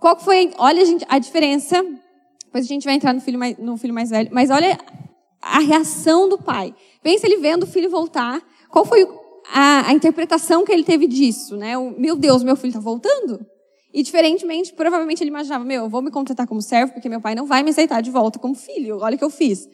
Qual 0.00 0.18
foi, 0.18 0.50
olha 0.56 0.84
gente, 0.86 1.04
a 1.08 1.18
diferença, 1.18 1.84
depois 2.44 2.64
a 2.64 2.68
gente 2.68 2.84
vai 2.84 2.94
entrar 2.94 3.12
no 3.12 3.20
filho 3.20 3.38
mais, 3.38 3.58
no 3.58 3.76
filho 3.76 3.92
mais 3.92 4.08
velho, 4.08 4.30
mas 4.32 4.48
olha 4.48 4.78
a 5.42 5.58
reação 5.58 6.28
do 6.28 6.38
pai. 6.38 6.74
Pensa 7.02 7.26
ele 7.26 7.36
vendo 7.36 7.64
o 7.64 7.66
filho 7.66 7.90
voltar. 7.90 8.40
Qual 8.70 8.84
foi 8.84 9.06
a, 9.52 9.88
a 9.88 9.92
interpretação 9.92 10.64
que 10.64 10.72
ele 10.72 10.84
teve 10.84 11.06
disso? 11.06 11.56
Né? 11.56 11.76
O, 11.76 11.90
meu 11.98 12.16
Deus, 12.16 12.42
meu 12.42 12.56
filho 12.56 12.70
está 12.70 12.80
voltando? 12.80 13.44
E 13.92 14.02
diferentemente, 14.02 14.72
provavelmente 14.72 15.22
ele 15.22 15.30
imaginava, 15.30 15.64
meu, 15.64 15.84
eu 15.84 15.88
vou 15.88 16.02
me 16.02 16.10
contratar 16.10 16.46
como 16.46 16.60
servo 16.60 16.92
porque 16.92 17.08
meu 17.08 17.20
pai 17.20 17.34
não 17.34 17.46
vai 17.46 17.62
me 17.62 17.70
aceitar 17.70 18.00
de 18.02 18.10
volta 18.10 18.38
como 18.38 18.54
filho. 18.54 18.98
Olha 18.98 19.16
o 19.16 19.18
que 19.18 19.24
eu 19.24 19.30
fiz. 19.30 19.68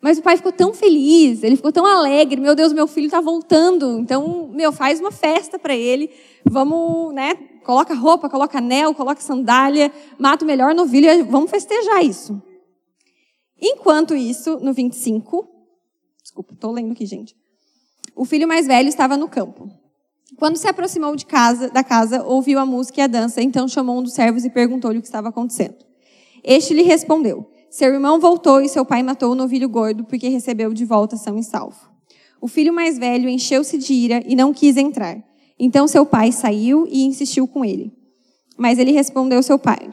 Mas 0.00 0.18
o 0.18 0.22
pai 0.22 0.36
ficou 0.36 0.52
tão 0.52 0.72
feliz, 0.72 1.42
ele 1.42 1.56
ficou 1.56 1.72
tão 1.72 1.84
alegre. 1.84 2.40
Meu 2.40 2.54
Deus, 2.54 2.72
meu 2.72 2.86
filho 2.86 3.06
está 3.06 3.20
voltando. 3.20 3.98
Então, 3.98 4.48
meu, 4.52 4.70
faz 4.72 5.00
uma 5.00 5.10
festa 5.10 5.58
para 5.58 5.74
ele. 5.74 6.10
Vamos, 6.44 7.12
né? 7.12 7.34
Coloca 7.64 7.94
roupa, 7.94 8.30
coloca 8.30 8.58
anel, 8.58 8.94
coloca 8.94 9.20
sandália, 9.20 9.92
mata 10.18 10.44
o 10.44 10.46
melhor 10.46 10.74
novilho 10.74 11.24
vamos 11.26 11.50
festejar 11.50 12.04
isso. 12.04 12.40
Enquanto 13.60 14.14
isso, 14.14 14.58
no 14.60 14.72
25, 14.72 15.46
desculpa, 16.22 16.54
estou 16.54 16.70
lendo 16.70 16.92
aqui, 16.92 17.04
gente. 17.04 17.36
O 18.14 18.24
filho 18.24 18.46
mais 18.46 18.66
velho 18.66 18.88
estava 18.88 19.16
no 19.16 19.28
campo. 19.28 19.68
Quando 20.36 20.56
se 20.56 20.68
aproximou 20.68 21.16
de 21.16 21.24
casa, 21.24 21.68
da 21.70 21.82
casa, 21.82 22.22
ouviu 22.22 22.58
a 22.58 22.66
música 22.66 23.00
e 23.00 23.04
a 23.04 23.06
dança, 23.06 23.40
então 23.40 23.66
chamou 23.66 23.98
um 23.98 24.02
dos 24.02 24.12
servos 24.12 24.44
e 24.44 24.50
perguntou-lhe 24.50 24.98
o 24.98 25.00
que 25.00 25.08
estava 25.08 25.28
acontecendo. 25.28 25.76
Este 26.44 26.74
lhe 26.74 26.82
respondeu: 26.82 27.48
Seu 27.70 27.92
irmão 27.92 28.20
voltou 28.20 28.60
e 28.60 28.68
seu 28.68 28.84
pai 28.84 29.02
matou 29.02 29.32
o 29.32 29.34
novilho 29.34 29.68
gordo 29.68 30.04
porque 30.04 30.28
recebeu 30.28 30.72
de 30.72 30.84
volta 30.84 31.16
são 31.16 31.38
e 31.38 31.42
salvo. 31.42 31.88
O 32.40 32.46
filho 32.46 32.72
mais 32.72 32.98
velho 32.98 33.28
encheu-se 33.28 33.76
de 33.78 33.92
ira 33.92 34.22
e 34.26 34.36
não 34.36 34.52
quis 34.52 34.76
entrar. 34.76 35.18
Então 35.58 35.88
seu 35.88 36.06
pai 36.06 36.30
saiu 36.30 36.86
e 36.88 37.04
insistiu 37.04 37.48
com 37.48 37.64
ele. 37.64 37.92
Mas 38.56 38.78
ele 38.78 38.92
respondeu 38.92 39.38
ao 39.38 39.42
seu 39.42 39.58
pai: 39.58 39.90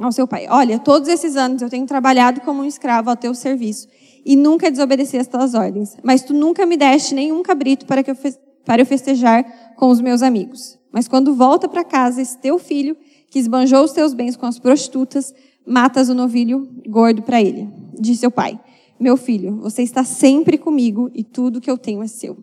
ao 0.00 0.12
seu 0.12 0.26
pai: 0.26 0.46
Olha, 0.48 0.78
todos 0.78 1.08
esses 1.08 1.36
anos 1.36 1.60
eu 1.60 1.68
tenho 1.68 1.86
trabalhado 1.86 2.40
como 2.42 2.62
um 2.62 2.64
escravo 2.64 3.10
ao 3.10 3.16
teu 3.16 3.34
serviço 3.34 3.88
e 4.24 4.36
nunca 4.36 4.70
desobedeci 4.70 5.18
as 5.18 5.26
tuas 5.26 5.54
ordens. 5.54 5.96
Mas 6.02 6.22
tu 6.22 6.32
nunca 6.32 6.64
me 6.64 6.76
deste 6.76 7.14
nenhum 7.14 7.42
cabrito 7.42 7.86
para, 7.86 8.02
que 8.02 8.10
eu, 8.10 8.16
para 8.64 8.82
eu 8.82 8.86
festejar 8.86 9.74
com 9.76 9.88
os 9.88 10.00
meus 10.00 10.22
amigos. 10.22 10.78
Mas 10.92 11.08
quando 11.08 11.34
volta 11.34 11.68
para 11.68 11.84
casa 11.84 12.20
esse 12.20 12.38
teu 12.38 12.58
filho, 12.58 12.96
que 13.30 13.38
esbanjou 13.38 13.84
os 13.84 13.92
teus 13.92 14.12
bens 14.12 14.36
com 14.36 14.46
as 14.46 14.58
prostitutas, 14.58 15.32
matas 15.66 16.08
o 16.08 16.14
novilho 16.14 16.68
gordo 16.86 17.22
para 17.22 17.40
ele. 17.40 17.68
Disse 17.98 18.20
seu 18.20 18.30
pai: 18.30 18.60
Meu 18.98 19.16
filho, 19.16 19.56
você 19.60 19.82
está 19.82 20.04
sempre 20.04 20.58
comigo 20.58 21.10
e 21.14 21.22
tudo 21.22 21.60
que 21.60 21.70
eu 21.70 21.78
tenho 21.78 22.02
é 22.02 22.08
seu. 22.08 22.42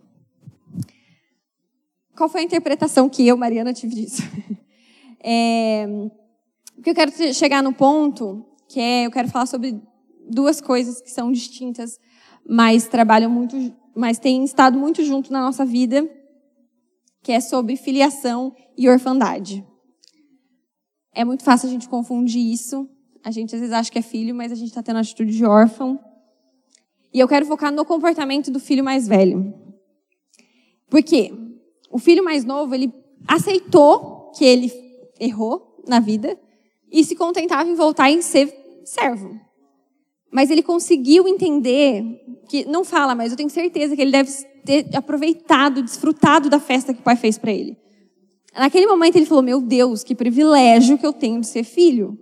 Qual 2.15 2.29
foi 2.29 2.41
a 2.41 2.43
interpretação 2.43 3.07
que 3.07 3.27
eu, 3.27 3.37
Mariana, 3.37 3.73
tive 3.73 3.95
disso? 3.95 4.23
É, 5.29 5.85
porque 6.75 6.91
eu 6.91 6.95
quero 6.95 7.11
chegar 7.33 7.61
no 7.61 7.73
ponto 7.73 8.45
que 8.69 8.79
é, 8.79 9.05
eu 9.05 9.11
quero 9.11 9.27
falar 9.27 9.45
sobre 9.45 9.81
duas 10.29 10.61
coisas 10.61 11.01
que 11.01 11.09
são 11.09 11.31
distintas, 11.31 11.99
mas 12.47 12.87
trabalham 12.87 13.29
muito, 13.29 13.55
mas 13.97 14.19
têm 14.19 14.43
estado 14.43 14.77
muito 14.77 15.03
junto 15.03 15.33
na 15.33 15.41
nossa 15.41 15.65
vida, 15.65 16.07
que 17.23 17.31
é 17.31 17.39
sobre 17.39 17.75
filiação 17.75 18.55
e 18.77 18.87
orfandade. 18.87 19.65
É 21.11 21.25
muito 21.25 21.43
fácil 21.43 21.67
a 21.67 21.71
gente 21.71 21.89
confundir 21.89 22.53
isso. 22.53 22.87
A 23.23 23.31
gente 23.31 23.55
às 23.55 23.59
vezes 23.59 23.73
acha 23.73 23.91
que 23.91 23.97
é 23.97 24.03
filho, 24.03 24.35
mas 24.35 24.51
a 24.51 24.55
gente 24.55 24.67
está 24.67 24.83
tendo 24.83 24.97
a 24.97 24.99
atitude 24.99 25.35
de 25.35 25.43
órfão. 25.43 25.99
E 27.11 27.19
eu 27.19 27.27
quero 27.27 27.47
focar 27.47 27.73
no 27.73 27.83
comportamento 27.83 28.51
do 28.51 28.59
filho 28.59 28.83
mais 28.83 29.07
velho. 29.07 29.51
Por 30.87 31.01
quê? 31.01 31.33
O 31.89 31.97
filho 31.97 32.23
mais 32.23 32.45
novo, 32.45 32.75
ele 32.75 32.93
aceitou 33.27 34.31
que 34.37 34.45
ele 34.45 34.71
errou 35.19 35.83
na 35.87 35.99
vida 35.99 36.39
e 36.91 37.03
se 37.03 37.15
contentava 37.15 37.67
em 37.67 37.73
voltar 37.73 38.11
em 38.11 38.21
ser 38.21 38.53
servo. 38.85 39.46
Mas 40.31 40.49
ele 40.49 40.61
conseguiu 40.61 41.27
entender 41.27 42.03
que 42.49 42.65
não 42.65 42.83
fala, 42.83 43.15
mas 43.15 43.31
eu 43.31 43.37
tenho 43.37 43.49
certeza 43.49 43.95
que 43.95 44.01
ele 44.01 44.11
deve 44.11 44.31
ter 44.65 44.87
aproveitado, 44.95 45.81
desfrutado 45.81 46.49
da 46.49 46.59
festa 46.59 46.93
que 46.93 46.99
o 46.99 47.03
pai 47.03 47.15
fez 47.15 47.37
para 47.37 47.51
ele. 47.51 47.77
Naquele 48.53 48.87
momento 48.87 49.15
ele 49.15 49.25
falou: 49.25 49.43
"Meu 49.43 49.61
Deus, 49.61 50.03
que 50.03 50.15
privilégio 50.15 50.97
que 50.97 51.05
eu 51.05 51.13
tenho 51.13 51.39
de 51.39 51.47
ser 51.47 51.63
filho". 51.63 52.17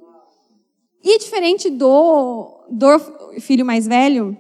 E 1.04 1.20
diferente 1.20 1.70
do, 1.70 2.66
do 2.70 2.88
filho 3.40 3.66
mais 3.66 3.88
velho, 3.88 4.36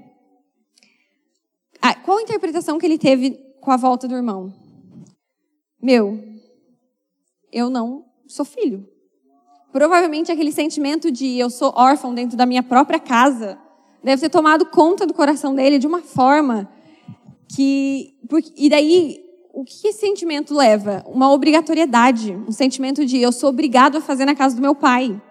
qual 2.06 2.20
a 2.20 2.22
interpretação 2.22 2.78
que 2.78 2.86
ele 2.86 2.98
teve 2.98 3.32
com 3.60 3.72
a 3.72 3.78
volta 3.78 4.08
do 4.08 4.16
irmão? 4.16 4.54
Meu, 5.82 6.24
eu 7.52 7.70
não 7.70 8.06
sou 8.28 8.46
filho. 8.46 8.88
Provavelmente 9.76 10.32
aquele 10.32 10.54
sentimento 10.54 11.12
de 11.12 11.38
eu 11.38 11.50
sou 11.50 11.74
órfão 11.76 12.14
dentro 12.14 12.38
da 12.38 12.46
minha 12.46 12.64
própria 12.64 12.98
casa 12.98 13.58
deve 14.02 14.22
ter 14.22 14.30
tomado 14.30 14.66
conta 14.68 15.06
do 15.06 15.14
coração 15.14 15.54
dele 15.54 15.78
de 15.78 15.86
uma 15.86 16.00
forma 16.02 16.70
que. 17.54 18.16
E 18.56 18.70
daí, 18.70 19.20
o 19.54 19.66
que 19.66 19.90
esse 19.90 20.00
sentimento 20.00 20.56
leva? 20.56 21.04
Uma 21.06 21.30
obrigatoriedade, 21.30 22.32
um 22.48 22.54
sentimento 22.54 23.06
de 23.06 23.18
eu 23.18 23.34
sou 23.34 23.50
obrigado 23.50 23.98
a 23.98 24.02
fazer 24.02 24.24
na 24.24 24.34
casa 24.34 24.56
do 24.56 24.62
meu 24.62 24.74
pai. 24.74 25.22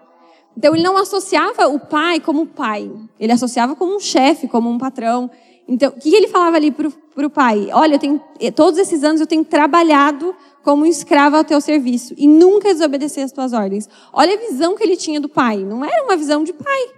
Então 0.55 0.75
ele 0.75 0.83
não 0.83 0.95
associava 0.95 1.67
o 1.67 1.79
pai 1.79 2.19
como 2.19 2.45
pai, 2.45 2.91
ele 3.19 3.31
associava 3.31 3.75
como 3.75 3.95
um 3.95 3.99
chefe, 3.99 4.47
como 4.47 4.69
um 4.69 4.77
patrão. 4.77 5.27
Então, 5.67 5.91
o 5.91 5.99
que 5.99 6.13
ele 6.13 6.27
falava 6.27 6.57
ali 6.57 6.71
para 6.71 6.87
o 7.25 7.29
pai? 7.29 7.69
Olha, 7.73 7.95
eu 7.95 7.99
tenho, 7.99 8.21
todos 8.55 8.79
esses 8.79 9.03
anos 9.03 9.19
eu 9.19 9.27
tenho 9.27 9.43
trabalhado 9.43 10.35
como 10.63 10.83
um 10.83 10.85
escravo 10.85 11.35
ao 11.35 11.43
teu 11.43 11.59
serviço 11.59 12.13
e 12.17 12.27
nunca 12.27 12.71
desobedecer 12.71 13.23
as 13.23 13.31
tuas 13.31 13.51
ordens. 13.53 13.89
Olha 14.13 14.35
a 14.35 14.37
visão 14.37 14.75
que 14.75 14.83
ele 14.83 14.95
tinha 14.95 15.19
do 15.19 15.29
pai. 15.29 15.57
Não 15.63 15.83
era 15.83 16.03
uma 16.03 16.15
visão 16.15 16.43
de 16.43 16.53
pai. 16.53 16.93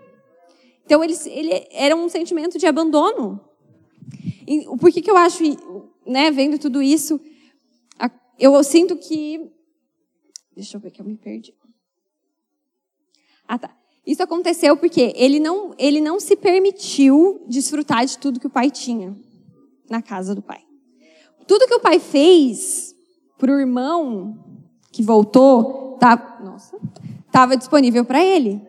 Então, 0.85 1.03
ele, 1.03 1.15
ele 1.27 1.67
era 1.71 1.95
um 1.95 2.09
sentimento 2.09 2.57
de 2.57 2.65
abandono. 2.65 3.39
E 4.45 4.65
por 4.77 4.91
que, 4.91 5.01
que 5.01 5.11
eu 5.11 5.17
acho, 5.17 5.43
né, 6.05 6.31
vendo 6.31 6.57
tudo 6.57 6.81
isso, 6.81 7.19
eu 8.39 8.63
sinto 8.63 8.95
que. 8.95 9.51
Deixa 10.55 10.77
eu 10.77 10.81
ver 10.81 10.91
que 10.91 11.01
eu 11.01 11.05
me 11.05 11.17
perdi. 11.17 11.53
Ah, 13.47 13.57
tá. 13.57 13.75
Isso 14.07 14.23
aconteceu 14.23 14.77
porque 14.77 15.13
ele 15.17 15.37
não, 15.37 15.73
ele 15.77 15.99
não 15.99 16.17
se 16.17 16.37
permitiu 16.37 17.43
desfrutar 17.45 18.05
de 18.05 18.17
tudo 18.17 18.39
que 18.39 18.47
o 18.47 18.49
pai 18.49 18.71
tinha 18.71 19.13
na 19.89 20.01
casa 20.01 20.33
do 20.33 20.41
pai. 20.41 20.61
Tudo 21.45 21.67
que 21.67 21.75
o 21.75 21.81
pai 21.81 21.99
fez 21.99 22.95
para 23.37 23.51
o 23.51 23.59
irmão 23.59 24.37
que 24.93 25.03
voltou, 25.03 25.97
tá, 25.99 26.15
disponível 27.57 28.05
para 28.05 28.23
ele. 28.23 28.61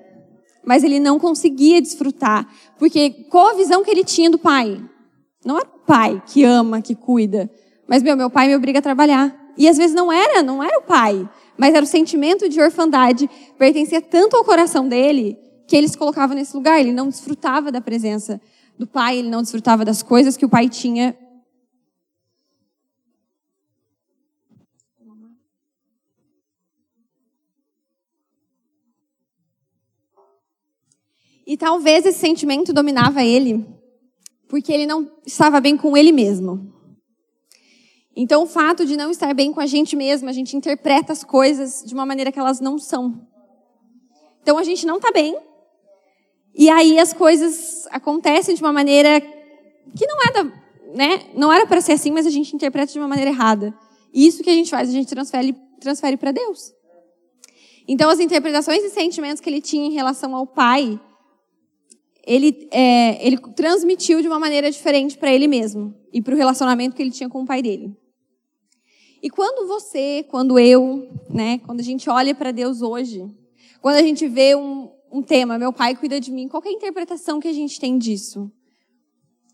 Mas 0.64 0.82
ele 0.82 0.98
não 0.98 1.20
conseguia 1.20 1.80
desfrutar. 1.80 2.52
Porque 2.76 3.10
qual 3.30 3.50
a 3.50 3.54
visão 3.54 3.84
que 3.84 3.90
ele 3.92 4.02
tinha 4.02 4.28
do 4.28 4.38
pai? 4.38 4.84
Não 5.44 5.56
era 5.56 5.66
o 5.66 5.86
pai 5.86 6.20
que 6.26 6.42
ama, 6.42 6.82
que 6.82 6.96
cuida. 6.96 7.48
Mas, 7.86 8.02
meu, 8.02 8.16
meu 8.16 8.28
pai 8.28 8.48
me 8.48 8.56
obriga 8.56 8.80
a 8.80 8.82
trabalhar. 8.82 9.34
E 9.58 9.68
às 9.68 9.76
vezes 9.76 9.94
não 9.94 10.10
era, 10.10 10.42
não 10.42 10.62
era 10.62 10.78
o 10.78 10.82
pai 10.82 11.28
mas 11.58 11.74
era 11.74 11.84
o 11.84 11.88
sentimento 11.88 12.48
de 12.48 12.60
orfandade, 12.60 13.28
pertencia 13.58 14.00
tanto 14.00 14.36
ao 14.36 14.44
coração 14.44 14.88
dele, 14.88 15.36
que 15.66 15.76
ele 15.76 15.88
se 15.88 15.98
colocava 15.98 16.32
nesse 16.32 16.56
lugar. 16.56 16.80
Ele 16.80 16.92
não 16.92 17.08
desfrutava 17.08 17.72
da 17.72 17.80
presença 17.80 18.40
do 18.78 18.86
pai, 18.86 19.18
ele 19.18 19.28
não 19.28 19.42
desfrutava 19.42 19.84
das 19.84 20.00
coisas 20.00 20.36
que 20.36 20.46
o 20.46 20.48
pai 20.48 20.68
tinha. 20.68 21.18
E 31.44 31.56
talvez 31.56 32.06
esse 32.06 32.18
sentimento 32.18 32.72
dominava 32.72 33.24
ele, 33.24 33.66
porque 34.46 34.72
ele 34.72 34.86
não 34.86 35.10
estava 35.26 35.60
bem 35.60 35.76
com 35.76 35.96
ele 35.96 36.12
mesmo. 36.12 36.77
Então, 38.20 38.42
o 38.42 38.46
fato 38.46 38.84
de 38.84 38.96
não 38.96 39.12
estar 39.12 39.32
bem 39.32 39.52
com 39.52 39.60
a 39.60 39.66
gente 39.66 39.94
mesmo, 39.94 40.28
a 40.28 40.32
gente 40.32 40.56
interpreta 40.56 41.12
as 41.12 41.22
coisas 41.22 41.84
de 41.86 41.94
uma 41.94 42.04
maneira 42.04 42.32
que 42.32 42.38
elas 42.40 42.58
não 42.58 42.76
são. 42.76 43.24
Então, 44.42 44.58
a 44.58 44.64
gente 44.64 44.84
não 44.84 44.96
está 44.96 45.12
bem. 45.12 45.38
E 46.52 46.68
aí 46.68 46.98
as 46.98 47.12
coisas 47.12 47.86
acontecem 47.92 48.56
de 48.56 48.60
uma 48.60 48.72
maneira 48.72 49.20
que 49.20 50.04
não 50.04 50.16
é 50.20 50.32
da, 50.32 50.44
né? 50.96 51.26
Não 51.36 51.52
era 51.52 51.64
para 51.64 51.80
ser 51.80 51.92
assim, 51.92 52.10
mas 52.10 52.26
a 52.26 52.30
gente 52.30 52.56
interpreta 52.56 52.92
de 52.92 52.98
uma 52.98 53.06
maneira 53.06 53.30
errada. 53.30 53.72
E 54.12 54.26
isso 54.26 54.42
que 54.42 54.50
a 54.50 54.54
gente 54.54 54.68
faz, 54.68 54.88
a 54.88 54.92
gente 54.92 55.06
transfere, 55.06 55.54
transfere 55.80 56.16
para 56.16 56.32
Deus. 56.32 56.72
Então, 57.86 58.10
as 58.10 58.18
interpretações 58.18 58.82
e 58.82 58.90
sentimentos 58.90 59.40
que 59.40 59.48
ele 59.48 59.60
tinha 59.60 59.86
em 59.86 59.92
relação 59.92 60.34
ao 60.34 60.44
pai, 60.44 61.00
ele, 62.26 62.68
é, 62.72 63.24
ele 63.24 63.38
transmitiu 63.54 64.20
de 64.20 64.26
uma 64.26 64.40
maneira 64.40 64.72
diferente 64.72 65.16
para 65.16 65.32
ele 65.32 65.46
mesmo 65.46 65.94
e 66.12 66.20
para 66.20 66.34
o 66.34 66.36
relacionamento 66.36 66.96
que 66.96 67.02
ele 67.02 67.12
tinha 67.12 67.28
com 67.28 67.42
o 67.42 67.46
pai 67.46 67.62
dele. 67.62 67.96
E 69.22 69.28
quando 69.28 69.66
você, 69.66 70.24
quando 70.28 70.58
eu, 70.58 71.08
né, 71.28 71.58
quando 71.58 71.80
a 71.80 71.82
gente 71.82 72.08
olha 72.08 72.34
para 72.34 72.52
Deus 72.52 72.82
hoje, 72.82 73.26
quando 73.80 73.96
a 73.96 74.02
gente 74.02 74.28
vê 74.28 74.54
um, 74.54 74.90
um, 75.12 75.22
tema, 75.22 75.58
meu 75.58 75.72
pai 75.72 75.96
cuida 75.96 76.20
de 76.20 76.30
mim, 76.30 76.48
qual 76.48 76.62
é 76.64 76.68
a 76.68 76.72
interpretação 76.72 77.40
que 77.40 77.48
a 77.48 77.52
gente 77.52 77.80
tem 77.80 77.98
disso? 77.98 78.50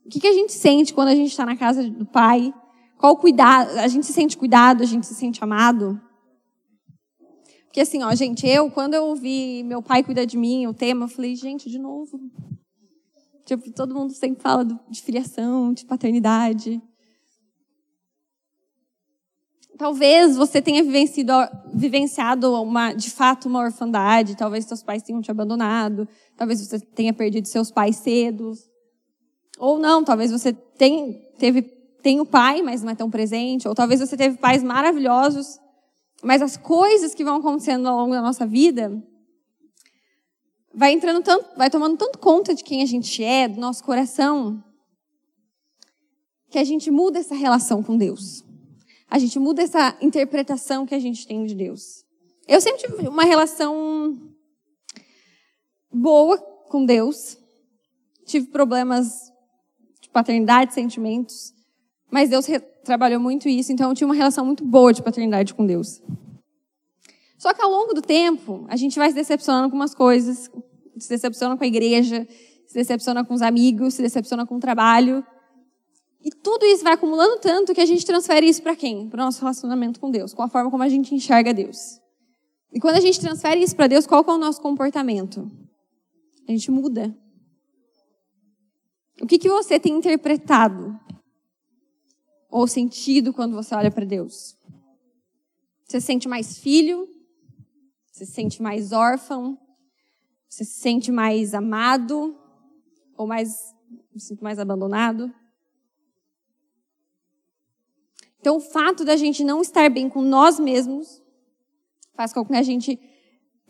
O 0.05 0.09
que, 0.11 0.21
que 0.21 0.27
a 0.27 0.33
gente 0.33 0.53
sente 0.53 0.93
quando 0.93 1.09
a 1.09 1.15
gente 1.15 1.31
está 1.31 1.47
na 1.47 1.57
casa 1.57 1.83
do 1.89 2.05
pai? 2.05 2.53
Qual 2.99 3.17
cuidado? 3.17 3.79
A 3.79 3.89
gente 3.89 4.05
se 4.05 4.13
sente 4.13 4.37
cuidado, 4.37 4.83
a 4.83 4.87
gente 4.87 5.07
se 5.07 5.15
sente 5.15 5.43
amado? 5.43 6.01
Porque 7.65 7.81
assim, 7.81 8.03
ó, 8.03 8.15
gente, 8.15 8.47
eu, 8.47 8.71
quando 8.71 8.95
eu 8.95 9.05
ouvi 9.05 9.63
meu 9.65 9.83
pai 9.83 10.03
cuida 10.03 10.27
de 10.27 10.37
mim, 10.37 10.67
o 10.67 10.75
tema, 10.75 11.07
eu 11.07 11.09
falei, 11.09 11.35
gente, 11.35 11.69
de 11.71 11.79
novo. 11.79 12.21
Tipo, 13.45 13.71
todo 13.73 13.95
mundo 13.95 14.13
sempre 14.13 14.43
fala 14.43 14.65
de 14.65 15.03
filiação, 15.03 15.73
de 15.73 15.85
paternidade. 15.85 16.81
Talvez 19.77 20.37
você 20.37 20.63
tenha 20.63 20.83
vivenciado 21.73 22.53
uma, 22.63 22.93
de 22.93 23.11
fato 23.11 23.49
uma 23.49 23.61
orfandade, 23.61 24.37
talvez 24.37 24.65
seus 24.65 24.83
pais 24.83 25.03
tenham 25.03 25.21
te 25.21 25.31
abandonado, 25.31 26.09
talvez 26.37 26.67
você 26.67 26.79
tenha 26.79 27.13
perdido 27.13 27.47
seus 27.49 27.71
pais 27.71 27.97
cedo. 27.97 28.53
Ou 29.59 29.79
não, 29.79 30.05
talvez 30.05 30.31
você 30.31 30.53
tem, 30.53 31.21
teve, 31.39 31.63
tem 32.03 32.21
o 32.21 32.27
pai, 32.27 32.63
mas 32.63 32.83
não 32.83 32.93
é 32.93 32.95
tão 32.95 33.11
presente, 33.11 33.69
ou 33.69 33.75
talvez 33.75 34.01
você 34.01 34.17
teve 34.17 34.37
pais 34.37 34.63
maravilhosos, 34.63 35.59
mas 36.23 36.43
as 36.43 36.57
coisas 36.57 37.15
que 37.15 37.25
vão 37.25 37.37
acontecendo 37.37 37.87
ao 37.87 37.97
longo 37.97 38.15
da 38.15 38.23
nossa 38.23 38.47
vida 38.47 38.93
vai 40.75 40.93
entrando 40.93 41.23
tanto, 41.23 41.57
vai 41.57 41.71
tomando 41.71 41.97
tanto 41.97 42.19
conta 42.19 42.55
de 42.55 42.65
quem 42.65 42.83
a 42.83 42.87
gente 42.87 43.23
é, 43.23 43.47
do 43.47 43.61
nosso 43.61 43.85
coração, 43.85 44.63
que 46.51 46.59
a 46.59 46.65
gente 46.65 46.91
muda 46.91 47.19
essa 47.19 47.35
relação 47.35 47.83
com 47.83 47.97
Deus. 47.97 48.44
A 49.11 49.19
gente 49.19 49.39
muda 49.39 49.63
essa 49.63 49.97
interpretação 50.01 50.87
que 50.87 50.95
a 50.95 50.99
gente 50.99 51.27
tem 51.27 51.45
de 51.45 51.55
Deus. 51.55 52.05
Eu 52.47 52.61
sempre 52.61 52.83
tive 52.83 53.09
uma 53.09 53.25
relação 53.25 54.19
boa 55.93 56.39
com 56.69 56.85
Deus. 56.85 57.39
Tive 58.27 58.47
problemas 58.47 59.33
de 60.01 60.09
paternidade, 60.09 60.75
sentimentos, 60.75 61.55
mas 62.11 62.31
Deus 62.31 62.47
trabalhou 62.85 63.21
muito 63.21 63.49
isso, 63.49 63.73
então 63.73 63.91
eu 63.91 63.95
tinha 63.95 64.07
uma 64.07 64.15
relação 64.15 64.45
muito 64.45 64.65
boa 64.65 64.93
de 64.93 65.03
paternidade 65.03 65.55
com 65.55 65.67
Deus. 65.67 66.03
Só 67.37 67.53
que 67.53 67.61
ao 67.61 67.71
longo 67.71 67.93
do 67.93 68.01
tempo, 68.01 68.65
a 68.69 68.77
gente 68.77 68.99
vai 68.99 69.09
se 69.11 69.15
decepcionando 69.15 69.69
com 69.69 69.77
umas 69.77 69.95
coisas, 69.95 70.51
se 70.99 71.09
decepciona 71.09 71.57
com 71.57 71.65
a 71.65 71.67
igreja, 71.67 72.27
se 72.67 72.75
decepciona 72.75 73.25
com 73.25 73.35
os 73.35 73.43
amigos, 73.43 73.95
se 73.95 74.03
decepciona 74.03 74.47
com 74.47 74.57
o 74.57 74.61
trabalho. 74.61 75.25
E 76.25 76.31
tudo 76.31 76.65
isso 76.65 76.83
vai 76.83 76.95
acumulando 76.95 77.39
tanto 77.39 77.75
que 77.75 77.81
a 77.83 77.87
gente 77.87 78.07
transfere 78.07 78.49
isso 78.49 78.63
para 78.63 78.75
quem? 78.75 79.11
Para 79.11 79.23
o 79.23 79.25
nosso 79.27 79.41
relacionamento 79.41 80.01
com 80.01 80.11
Deus, 80.11 80.33
com 80.33 80.41
a 80.41 80.49
forma 80.49 80.71
como 80.71 80.83
a 80.83 80.89
gente 80.89 81.15
enxerga 81.15 81.53
Deus. 81.53 82.01
E 82.73 82.81
quando 82.81 82.97
a 82.97 83.01
gente 83.01 83.21
transfere 83.21 83.63
isso 83.63 83.77
para 83.77 83.87
Deus, 83.87 84.07
qual 84.07 84.25
é 84.27 84.33
o 84.33 84.39
nosso 84.39 84.61
comportamento? 84.63 85.51
A 86.49 86.53
gente 86.53 86.71
muda. 86.71 87.15
O 89.21 89.27
que, 89.27 89.39
que 89.39 89.51
você 89.51 89.79
tem 89.79 89.99
interpretado 89.99 90.99
ou 92.51 92.67
sentido 92.67 93.35
quando 93.35 93.55
você 93.55 93.75
olha 93.75 93.91
para 93.91 94.07
Deus? 94.07 94.57
Você 95.85 96.01
se 96.01 96.07
sente 96.07 96.27
mais 96.27 96.57
filho? 96.57 97.07
Você 98.11 98.25
se 98.25 98.33
sente 98.33 98.63
mais 98.63 98.93
órfão? 98.93 99.59
Você 100.49 100.65
se 100.65 100.81
sente 100.81 101.13
mais 101.13 101.53
amado? 101.53 102.35
Ou 103.15 103.27
mais, 103.27 103.51
se 104.17 104.29
sente 104.29 104.43
mais 104.43 104.59
abandonado? 104.59 105.31
Então, 108.45 108.59
o 108.59 108.61
fato 108.61 109.07
da 109.07 109.17
gente 109.17 109.43
não 109.43 109.63
estar 109.63 109.89
bem 109.89 110.07
com 110.07 110.21
nós 110.21 110.61
mesmos 110.61 111.23
faz 112.13 112.31
com 112.31 112.45
que 112.45 112.55
a 112.55 112.63
gente 112.63 113.01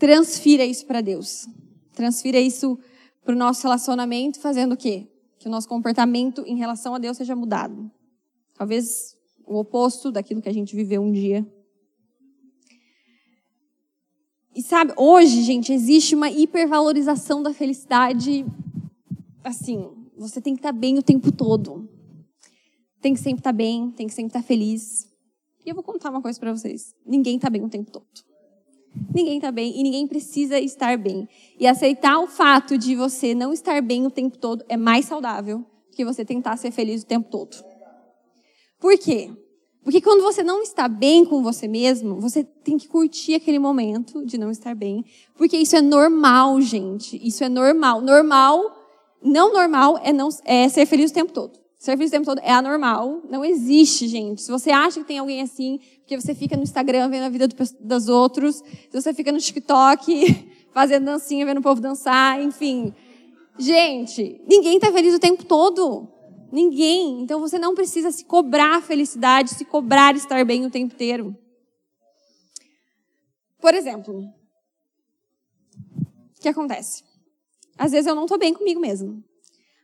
transfira 0.00 0.64
isso 0.64 0.84
para 0.84 1.00
Deus. 1.00 1.46
Transfira 1.92 2.40
isso 2.40 2.76
para 3.24 3.36
o 3.36 3.38
nosso 3.38 3.62
relacionamento, 3.62 4.40
fazendo 4.40 4.72
o 4.72 4.76
quê? 4.76 5.06
Que 5.38 5.46
o 5.46 5.50
nosso 5.50 5.68
comportamento 5.68 6.42
em 6.44 6.56
relação 6.56 6.92
a 6.92 6.98
Deus 6.98 7.16
seja 7.16 7.36
mudado. 7.36 7.88
Talvez 8.58 9.16
o 9.46 9.60
oposto 9.60 10.10
daquilo 10.10 10.42
que 10.42 10.48
a 10.48 10.52
gente 10.52 10.74
viveu 10.74 11.02
um 11.02 11.12
dia. 11.12 11.46
E 14.56 14.60
sabe, 14.60 14.92
hoje, 14.96 15.42
gente, 15.42 15.72
existe 15.72 16.16
uma 16.16 16.28
hipervalorização 16.28 17.44
da 17.44 17.54
felicidade. 17.54 18.44
Assim, 19.44 19.88
você 20.18 20.40
tem 20.40 20.54
que 20.54 20.58
estar 20.58 20.72
bem 20.72 20.98
o 20.98 21.02
tempo 21.02 21.30
todo. 21.30 21.93
Tem 23.04 23.12
que 23.12 23.20
sempre 23.20 23.40
estar 23.40 23.52
bem, 23.52 23.90
tem 23.90 24.06
que 24.06 24.14
sempre 24.14 24.30
estar 24.30 24.42
feliz. 24.42 25.06
E 25.62 25.68
eu 25.68 25.74
vou 25.74 25.84
contar 25.84 26.08
uma 26.08 26.22
coisa 26.22 26.40
para 26.40 26.50
vocês. 26.50 26.94
Ninguém 27.04 27.36
está 27.36 27.50
bem 27.50 27.62
o 27.62 27.68
tempo 27.68 27.90
todo. 27.90 28.06
Ninguém 29.14 29.36
está 29.36 29.52
bem 29.52 29.78
e 29.78 29.82
ninguém 29.82 30.06
precisa 30.06 30.58
estar 30.58 30.96
bem. 30.96 31.28
E 31.60 31.66
aceitar 31.66 32.18
o 32.18 32.26
fato 32.26 32.78
de 32.78 32.96
você 32.96 33.34
não 33.34 33.52
estar 33.52 33.82
bem 33.82 34.06
o 34.06 34.10
tempo 34.10 34.38
todo 34.38 34.64
é 34.70 34.76
mais 34.78 35.04
saudável 35.04 35.58
do 35.58 35.94
que 35.94 36.02
você 36.02 36.24
tentar 36.24 36.56
ser 36.56 36.70
feliz 36.70 37.02
o 37.02 37.06
tempo 37.06 37.28
todo. 37.30 37.62
Por 38.80 38.96
quê? 38.96 39.30
Porque 39.82 40.00
quando 40.00 40.22
você 40.22 40.42
não 40.42 40.62
está 40.62 40.88
bem 40.88 41.26
com 41.26 41.42
você 41.42 41.68
mesmo, 41.68 42.18
você 42.18 42.42
tem 42.42 42.78
que 42.78 42.88
curtir 42.88 43.34
aquele 43.34 43.58
momento 43.58 44.24
de 44.24 44.38
não 44.38 44.50
estar 44.50 44.74
bem. 44.74 45.04
Porque 45.36 45.58
isso 45.58 45.76
é 45.76 45.82
normal, 45.82 46.58
gente. 46.62 47.20
Isso 47.22 47.44
é 47.44 47.50
normal. 47.50 48.00
Normal, 48.00 48.62
não 49.22 49.52
normal 49.52 49.98
é, 50.02 50.10
não, 50.10 50.30
é 50.42 50.70
ser 50.70 50.86
feliz 50.86 51.10
o 51.10 51.14
tempo 51.14 51.34
todo. 51.34 51.63
Ser 51.84 51.98
feliz 51.98 52.08
o 52.08 52.12
tempo 52.12 52.24
todo 52.24 52.38
é 52.38 52.50
anormal. 52.50 53.20
Não 53.28 53.44
existe, 53.44 54.08
gente. 54.08 54.40
Se 54.40 54.50
você 54.50 54.70
acha 54.70 55.00
que 55.00 55.06
tem 55.06 55.18
alguém 55.18 55.42
assim, 55.42 55.78
porque 55.98 56.18
você 56.18 56.34
fica 56.34 56.56
no 56.56 56.62
Instagram 56.62 57.10
vendo 57.10 57.24
a 57.24 57.28
vida 57.28 57.46
do, 57.46 57.54
dos 57.78 58.08
outros, 58.08 58.56
se 58.56 58.88
você 58.90 59.12
fica 59.12 59.30
no 59.30 59.36
TikTok 59.38 60.48
fazendo 60.72 61.04
dancinha, 61.04 61.44
vendo 61.44 61.58
o 61.58 61.62
povo 61.62 61.82
dançar, 61.82 62.40
enfim. 62.40 62.94
Gente, 63.58 64.40
ninguém 64.48 64.76
está 64.76 64.90
feliz 64.90 65.14
o 65.14 65.18
tempo 65.18 65.44
todo. 65.44 66.08
Ninguém. 66.50 67.20
Então 67.20 67.38
você 67.38 67.58
não 67.58 67.74
precisa 67.74 68.10
se 68.10 68.24
cobrar 68.24 68.80
felicidade, 68.80 69.50
se 69.50 69.66
cobrar 69.66 70.16
estar 70.16 70.42
bem 70.42 70.64
o 70.64 70.70
tempo 70.70 70.94
inteiro. 70.94 71.36
Por 73.60 73.74
exemplo, 73.74 74.20
o 76.00 76.40
que 76.40 76.48
acontece? 76.48 77.04
Às 77.76 77.92
vezes 77.92 78.06
eu 78.06 78.14
não 78.14 78.24
estou 78.24 78.38
bem 78.38 78.54
comigo 78.54 78.80
mesmo. 78.80 79.22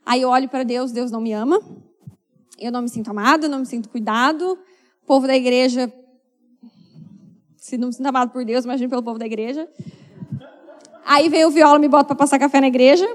Aí 0.06 0.22
eu 0.22 0.30
olho 0.30 0.48
para 0.48 0.62
Deus, 0.62 0.92
Deus 0.92 1.10
não 1.10 1.20
me 1.20 1.34
ama. 1.34 1.60
Eu 2.60 2.70
não 2.70 2.82
me 2.82 2.90
sinto 2.90 3.10
amado, 3.10 3.44
eu 3.44 3.50
não 3.50 3.60
me 3.60 3.66
sinto 3.66 3.88
cuidado. 3.88 4.58
O 5.02 5.06
povo 5.06 5.26
da 5.26 5.34
igreja, 5.34 5.90
se 7.56 7.78
não 7.78 7.88
me 7.88 7.94
sinto 7.94 8.06
amado 8.06 8.30
por 8.30 8.44
Deus, 8.44 8.66
imagine 8.66 8.88
pelo 8.88 9.02
povo 9.02 9.18
da 9.18 9.24
igreja. 9.24 9.66
Aí 11.06 11.30
vem 11.30 11.46
o 11.46 11.50
viola, 11.50 11.78
me 11.78 11.88
bota 11.88 12.08
para 12.08 12.16
passar 12.16 12.38
café 12.38 12.60
na 12.60 12.68
igreja 12.68 13.08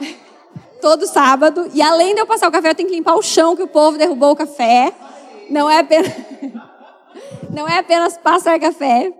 todo 0.80 1.06
sábado. 1.06 1.70
E 1.74 1.82
além 1.82 2.14
de 2.14 2.22
eu 2.22 2.26
passar 2.26 2.48
o 2.48 2.50
café, 2.50 2.70
eu 2.70 2.74
tenho 2.74 2.88
que 2.88 2.94
limpar 2.94 3.14
o 3.16 3.22
chão 3.22 3.54
que 3.54 3.62
o 3.62 3.68
povo 3.68 3.98
derrubou 3.98 4.30
o 4.32 4.36
café. 4.36 4.92
Não 5.50 5.68
é 5.68 5.80
apenas, 5.80 6.10
não 7.54 7.68
é 7.68 7.78
apenas 7.78 8.16
passar 8.16 8.58
café. 8.58 9.12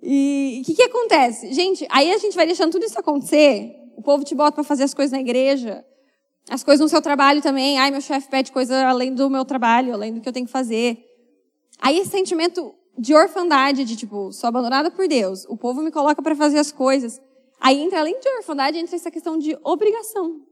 E 0.00 0.60
o 0.62 0.66
que, 0.66 0.74
que 0.74 0.82
acontece? 0.84 1.52
Gente, 1.52 1.84
aí 1.90 2.12
a 2.12 2.18
gente 2.18 2.36
vai 2.36 2.46
deixando 2.46 2.70
tudo 2.70 2.84
isso 2.84 2.98
acontecer. 2.98 3.74
O 3.96 4.02
povo 4.02 4.24
te 4.24 4.34
bota 4.36 4.52
para 4.52 4.64
fazer 4.64 4.84
as 4.84 4.94
coisas 4.94 5.12
na 5.12 5.20
igreja, 5.20 5.84
as 6.48 6.64
coisas 6.64 6.80
no 6.80 6.88
seu 6.88 7.00
trabalho 7.00 7.40
também. 7.40 7.78
Ai, 7.78 7.90
meu 7.90 8.00
chefe 8.00 8.28
pede 8.28 8.52
coisa 8.52 8.86
além 8.86 9.14
do 9.14 9.30
meu 9.30 9.44
trabalho, 9.44 9.92
além 9.94 10.12
do 10.12 10.20
que 10.20 10.28
eu 10.28 10.32
tenho 10.32 10.46
que 10.46 10.52
fazer. 10.52 11.04
Aí 11.78 11.98
esse 11.98 12.10
sentimento 12.10 12.74
de 12.98 13.14
orfandade, 13.14 13.84
de 13.84 13.96
tipo, 13.96 14.32
sou 14.32 14.48
abandonada 14.48 14.90
por 14.90 15.08
Deus. 15.08 15.44
O 15.48 15.56
povo 15.56 15.82
me 15.82 15.90
coloca 15.90 16.22
para 16.22 16.34
fazer 16.34 16.58
as 16.58 16.70
coisas. 16.70 17.20
Aí 17.60 17.80
entra, 17.80 18.00
além 18.00 18.18
de 18.18 18.28
orfandade, 18.36 18.78
entra 18.78 18.96
essa 18.96 19.10
questão 19.10 19.38
de 19.38 19.56
obrigação. 19.62 20.42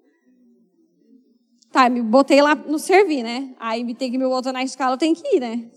Tá, 1.71 1.89
me 1.89 2.03
botei 2.03 2.41
lá 2.41 2.55
no 2.55 2.79
servir, 2.79 3.23
né? 3.23 3.55
Aí 3.59 3.85
me 3.85 3.95
tem 3.95 4.11
que 4.11 4.19
me 4.19 4.25
botar 4.25 4.53
na 4.53 4.63
escala, 4.63 4.95
eu 4.95 4.99
tenho 4.99 5.15
que 5.15 5.37
ir, 5.37 5.41
né? 5.41 5.71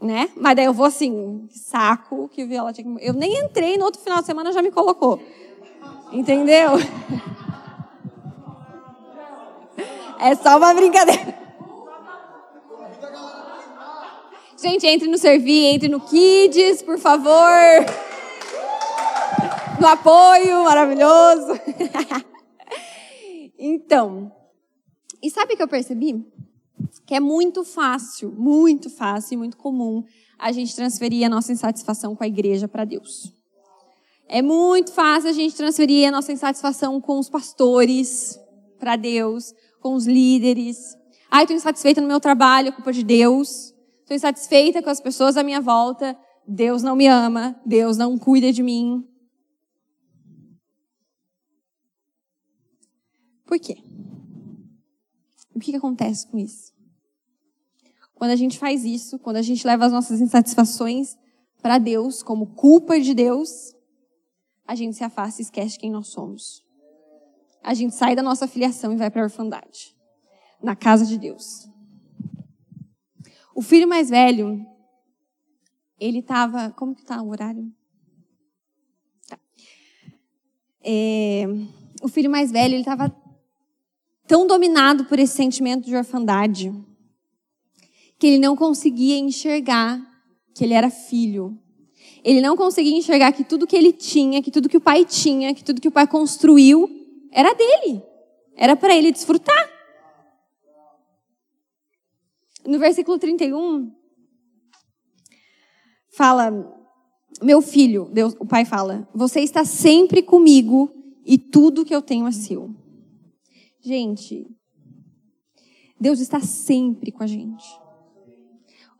Né? 0.00 0.30
Mas 0.34 0.56
daí 0.56 0.64
eu 0.64 0.72
vou 0.72 0.86
assim, 0.86 1.46
saco 1.50 2.26
que 2.28 2.44
Viola 2.44 2.72
tinha 2.72 2.96
que... 2.96 3.06
Eu 3.06 3.12
nem 3.12 3.38
entrei 3.38 3.76
no 3.76 3.84
outro 3.84 4.00
final 4.00 4.20
de 4.20 4.26
semana, 4.26 4.50
já 4.50 4.62
me 4.62 4.70
colocou. 4.70 5.20
Entendeu? 6.10 6.70
É 10.20 10.34
só 10.34 10.58
uma 10.58 10.74
brincadeira. 10.74 11.40
Gente, 14.62 14.86
entre 14.86 15.08
no 15.08 15.16
Servir, 15.16 15.66
entre 15.66 15.88
no 15.88 16.00
Kids, 16.00 16.82
por 16.82 16.98
favor 16.98 17.48
no 19.80 19.86
apoio 19.86 20.62
maravilhoso. 20.64 21.58
então, 23.58 24.30
e 25.22 25.30
sabe 25.30 25.54
o 25.54 25.56
que 25.56 25.62
eu 25.62 25.68
percebi? 25.68 26.22
Que 27.06 27.14
é 27.14 27.20
muito 27.20 27.64
fácil, 27.64 28.30
muito 28.30 28.90
fácil 28.90 29.34
e 29.34 29.36
muito 29.38 29.56
comum 29.56 30.04
a 30.38 30.52
gente 30.52 30.76
transferir 30.76 31.26
a 31.26 31.30
nossa 31.30 31.50
insatisfação 31.50 32.14
com 32.14 32.22
a 32.22 32.26
igreja 32.26 32.68
para 32.68 32.84
Deus. 32.84 33.32
É 34.28 34.42
muito 34.42 34.92
fácil 34.92 35.30
a 35.30 35.32
gente 35.32 35.56
transferir 35.56 36.06
a 36.06 36.10
nossa 36.10 36.30
insatisfação 36.30 37.00
com 37.00 37.18
os 37.18 37.28
pastores 37.28 38.38
para 38.78 38.96
Deus, 38.96 39.54
com 39.80 39.94
os 39.94 40.06
líderes. 40.06 40.96
Ai, 41.30 41.44
estou 41.44 41.56
insatisfeita 41.56 42.00
no 42.00 42.06
meu 42.06 42.20
trabalho, 42.20 42.68
é 42.68 42.72
culpa 42.72 42.92
de 42.92 43.02
Deus. 43.02 43.74
Estou 44.00 44.16
insatisfeita 44.16 44.82
com 44.82 44.90
as 44.90 45.00
pessoas 45.00 45.36
à 45.36 45.42
minha 45.42 45.60
volta. 45.60 46.16
Deus 46.46 46.82
não 46.82 46.96
me 46.96 47.06
ama, 47.06 47.60
Deus 47.64 47.96
não 47.96 48.18
cuida 48.18 48.52
de 48.52 48.62
mim. 48.62 49.06
Por 53.46 53.58
quê? 53.58 53.82
O 55.54 55.58
que, 55.58 55.72
que 55.72 55.76
acontece 55.76 56.26
com 56.26 56.38
isso? 56.38 56.72
Quando 58.14 58.30
a 58.30 58.36
gente 58.36 58.58
faz 58.58 58.84
isso, 58.84 59.18
quando 59.18 59.36
a 59.36 59.42
gente 59.42 59.66
leva 59.66 59.86
as 59.86 59.92
nossas 59.92 60.20
insatisfações 60.20 61.16
para 61.62 61.78
Deus, 61.78 62.22
como 62.22 62.54
culpa 62.54 63.00
de 63.00 63.14
Deus, 63.14 63.74
a 64.66 64.74
gente 64.74 64.96
se 64.96 65.04
afasta 65.04 65.40
e 65.40 65.44
esquece 65.44 65.78
quem 65.78 65.90
nós 65.90 66.08
somos. 66.08 66.62
A 67.62 67.74
gente 67.74 67.94
sai 67.94 68.16
da 68.16 68.22
nossa 68.22 68.48
filiação 68.48 68.92
e 68.92 68.96
vai 68.96 69.10
para 69.10 69.22
a 69.22 69.24
orfandade, 69.24 69.94
na 70.62 70.74
casa 70.74 71.04
de 71.04 71.18
Deus. 71.18 71.68
O 73.54 73.62
filho 73.62 73.86
mais 73.86 74.08
velho, 74.08 74.64
ele 75.98 76.20
estava. 76.20 76.70
Como 76.70 76.94
que 76.94 77.04
tá 77.04 77.20
o 77.20 77.28
horário? 77.28 77.70
Tá. 79.28 79.38
É, 80.82 81.44
o 82.02 82.08
filho 82.08 82.30
mais 82.30 82.50
velho, 82.50 82.74
ele 82.74 82.80
estava 82.80 83.14
tão 84.26 84.46
dominado 84.46 85.04
por 85.04 85.18
esse 85.18 85.34
sentimento 85.34 85.84
de 85.84 85.94
orfandade 85.94 86.72
que 88.18 88.26
ele 88.26 88.38
não 88.38 88.54
conseguia 88.54 89.18
enxergar 89.18 90.00
que 90.54 90.62
ele 90.62 90.74
era 90.74 90.90
filho. 90.90 91.58
Ele 92.22 92.40
não 92.40 92.56
conseguia 92.56 92.96
enxergar 92.96 93.32
que 93.32 93.42
tudo 93.42 93.66
que 93.66 93.76
ele 93.76 93.92
tinha, 93.92 94.42
que 94.42 94.50
tudo 94.50 94.68
que 94.68 94.76
o 94.76 94.80
pai 94.80 95.04
tinha, 95.04 95.54
que 95.54 95.64
tudo 95.64 95.80
que 95.80 95.88
o 95.88 95.92
pai 95.92 96.06
construiu 96.06 96.99
era 97.32 97.54
dele. 97.54 98.02
Era 98.56 98.76
para 98.76 98.94
ele 98.94 99.12
desfrutar. 99.12 99.70
No 102.66 102.78
versículo 102.78 103.18
31, 103.18 103.90
fala: 106.10 106.50
Meu 107.42 107.62
filho, 107.62 108.10
Deus, 108.12 108.34
o 108.38 108.46
pai 108.46 108.64
fala, 108.64 109.08
você 109.14 109.40
está 109.40 109.64
sempre 109.64 110.22
comigo 110.22 110.92
e 111.24 111.38
tudo 111.38 111.84
que 111.84 111.94
eu 111.94 112.02
tenho 112.02 112.26
é 112.26 112.32
seu. 112.32 112.74
Gente, 113.80 114.46
Deus 115.98 116.20
está 116.20 116.40
sempre 116.40 117.10
com 117.10 117.22
a 117.22 117.26
gente. 117.26 117.64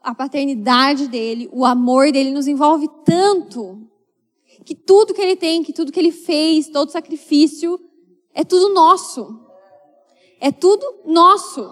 A 0.01 0.15
paternidade 0.15 1.09
dele, 1.09 1.49
o 1.53 1.67
amor 1.67 2.11
dele 2.11 2.31
nos 2.31 2.47
envolve 2.47 2.89
tanto 3.05 3.87
que 4.65 4.75
tudo 4.75 5.13
que 5.13 5.21
ele 5.21 5.37
tem, 5.37 5.63
que 5.63 5.73
tudo 5.73 5.93
que 5.93 6.01
ele 6.01 6.13
fez, 6.13 6.69
todo 6.69 6.91
sacrifício, 6.91 7.79
é 8.35 8.45
tudo 8.45 8.73
nosso. 8.73 9.41
É 10.41 10.51
tudo 10.51 11.03
nosso. 11.05 11.71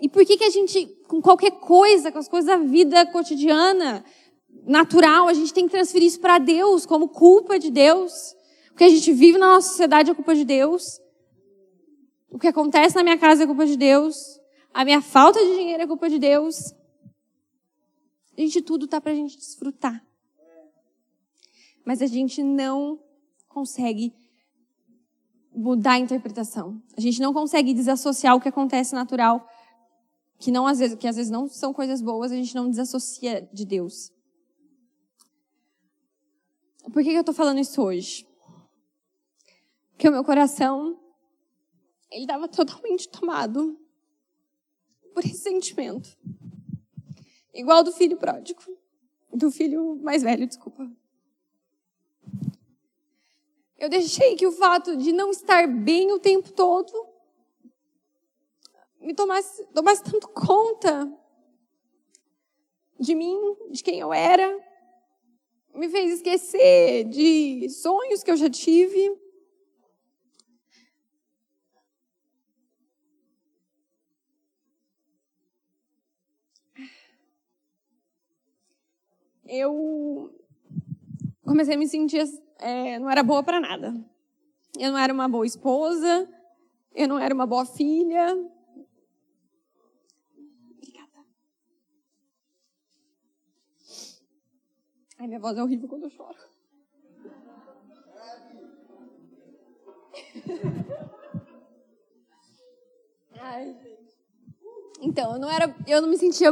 E 0.00 0.08
por 0.08 0.24
que, 0.24 0.36
que 0.36 0.44
a 0.44 0.50
gente, 0.50 0.86
com 1.06 1.22
qualquer 1.22 1.52
coisa, 1.52 2.10
com 2.10 2.18
as 2.18 2.28
coisas 2.28 2.46
da 2.46 2.56
vida 2.56 3.06
cotidiana, 3.06 4.04
natural, 4.66 5.28
a 5.28 5.32
gente 5.32 5.54
tem 5.54 5.66
que 5.66 5.72
transferir 5.72 6.08
isso 6.08 6.20
para 6.20 6.38
Deus 6.38 6.84
como 6.84 7.08
culpa 7.08 7.58
de 7.58 7.70
Deus? 7.70 8.34
Porque 8.68 8.84
a 8.84 8.88
gente 8.88 9.12
vive 9.12 9.38
na 9.38 9.54
nossa 9.54 9.68
sociedade 9.68 10.10
é 10.10 10.14
culpa 10.14 10.34
de 10.34 10.44
Deus. 10.44 11.00
O 12.28 12.38
que 12.38 12.48
acontece 12.48 12.96
na 12.96 13.04
minha 13.04 13.16
casa 13.16 13.44
é 13.44 13.46
culpa 13.46 13.64
de 13.64 13.76
Deus. 13.76 14.40
A 14.72 14.84
minha 14.84 15.00
falta 15.00 15.38
de 15.38 15.54
dinheiro 15.54 15.84
é 15.84 15.86
culpa 15.86 16.10
de 16.10 16.18
Deus. 16.18 16.74
Gente, 18.36 18.60
tudo 18.60 18.88
tá 18.88 19.00
pra 19.00 19.14
gente 19.14 19.36
desfrutar. 19.36 20.04
Mas 21.84 22.02
a 22.02 22.06
gente 22.06 22.42
não 22.42 22.98
consegue 23.48 24.12
mudar 25.54 25.92
a 25.92 25.98
interpretação. 25.98 26.82
A 26.96 27.00
gente 27.00 27.20
não 27.20 27.32
consegue 27.32 27.72
desassociar 27.72 28.34
o 28.34 28.40
que 28.40 28.48
acontece 28.48 28.94
natural, 28.94 29.48
que 30.38 30.50
não 30.50 30.66
às 30.66 30.78
vezes, 30.78 30.96
que 30.96 31.06
às 31.06 31.16
vezes 31.16 31.30
não 31.30 31.48
são 31.48 31.72
coisas 31.72 32.02
boas, 32.02 32.32
a 32.32 32.36
gente 32.36 32.54
não 32.54 32.68
desassocia 32.68 33.48
de 33.52 33.64
Deus. 33.64 34.12
Por 36.92 37.02
que, 37.02 37.10
que 37.10 37.16
eu 37.16 37.20
estou 37.20 37.34
falando 37.34 37.60
isso 37.60 37.80
hoje? 37.80 38.26
Porque 39.92 40.08
o 40.08 40.12
meu 40.12 40.24
coração 40.24 41.00
ele 42.10 42.24
estava 42.24 42.48
totalmente 42.48 43.08
tomado 43.08 43.78
por 45.12 45.24
esse 45.24 45.38
sentimento. 45.38 46.16
Igual 47.52 47.82
do 47.82 47.92
filho 47.92 48.16
pródigo. 48.16 48.62
Do 49.32 49.50
filho 49.50 49.96
mais 50.02 50.22
velho, 50.22 50.46
desculpa. 50.46 50.88
Eu 53.84 53.90
deixei 53.90 54.34
que 54.34 54.46
o 54.46 54.52
fato 54.52 54.96
de 54.96 55.12
não 55.12 55.30
estar 55.30 55.68
bem 55.68 56.10
o 56.10 56.18
tempo 56.18 56.50
todo 56.52 56.90
me 58.98 59.12
tomasse, 59.12 59.62
tomasse 59.74 60.02
tanto 60.02 60.26
conta 60.28 61.12
de 62.98 63.14
mim, 63.14 63.38
de 63.70 63.82
quem 63.82 64.00
eu 64.00 64.10
era, 64.10 64.58
me 65.74 65.86
fez 65.90 66.14
esquecer 66.14 67.04
de 67.10 67.68
sonhos 67.68 68.22
que 68.22 68.30
eu 68.30 68.38
já 68.38 68.48
tive, 68.48 69.20
eu 79.46 80.34
comecei 81.44 81.74
a 81.74 81.78
me 81.78 81.86
sentir, 81.86 82.24
é, 82.64 82.98
não 82.98 83.10
era 83.10 83.22
boa 83.22 83.42
para 83.42 83.60
nada. 83.60 83.94
Eu 84.78 84.90
não 84.90 84.98
era 84.98 85.12
uma 85.12 85.28
boa 85.28 85.46
esposa, 85.46 86.26
eu 86.94 87.06
não 87.06 87.18
era 87.18 87.34
uma 87.34 87.46
boa 87.46 87.66
filha. 87.66 88.34
Obrigada. 90.72 91.26
Ai, 95.18 95.26
minha 95.26 95.38
voz 95.38 95.58
é 95.58 95.62
horrível 95.62 95.88
quando 95.88 96.04
eu 96.04 96.10
choro. 96.10 96.38
Ai, 103.38 103.76
então, 105.02 105.34
eu 105.34 105.38
não 105.38 105.50
era, 105.50 105.76
eu 105.86 106.00
não 106.00 106.08
me 106.08 106.16
sentia, 106.16 106.50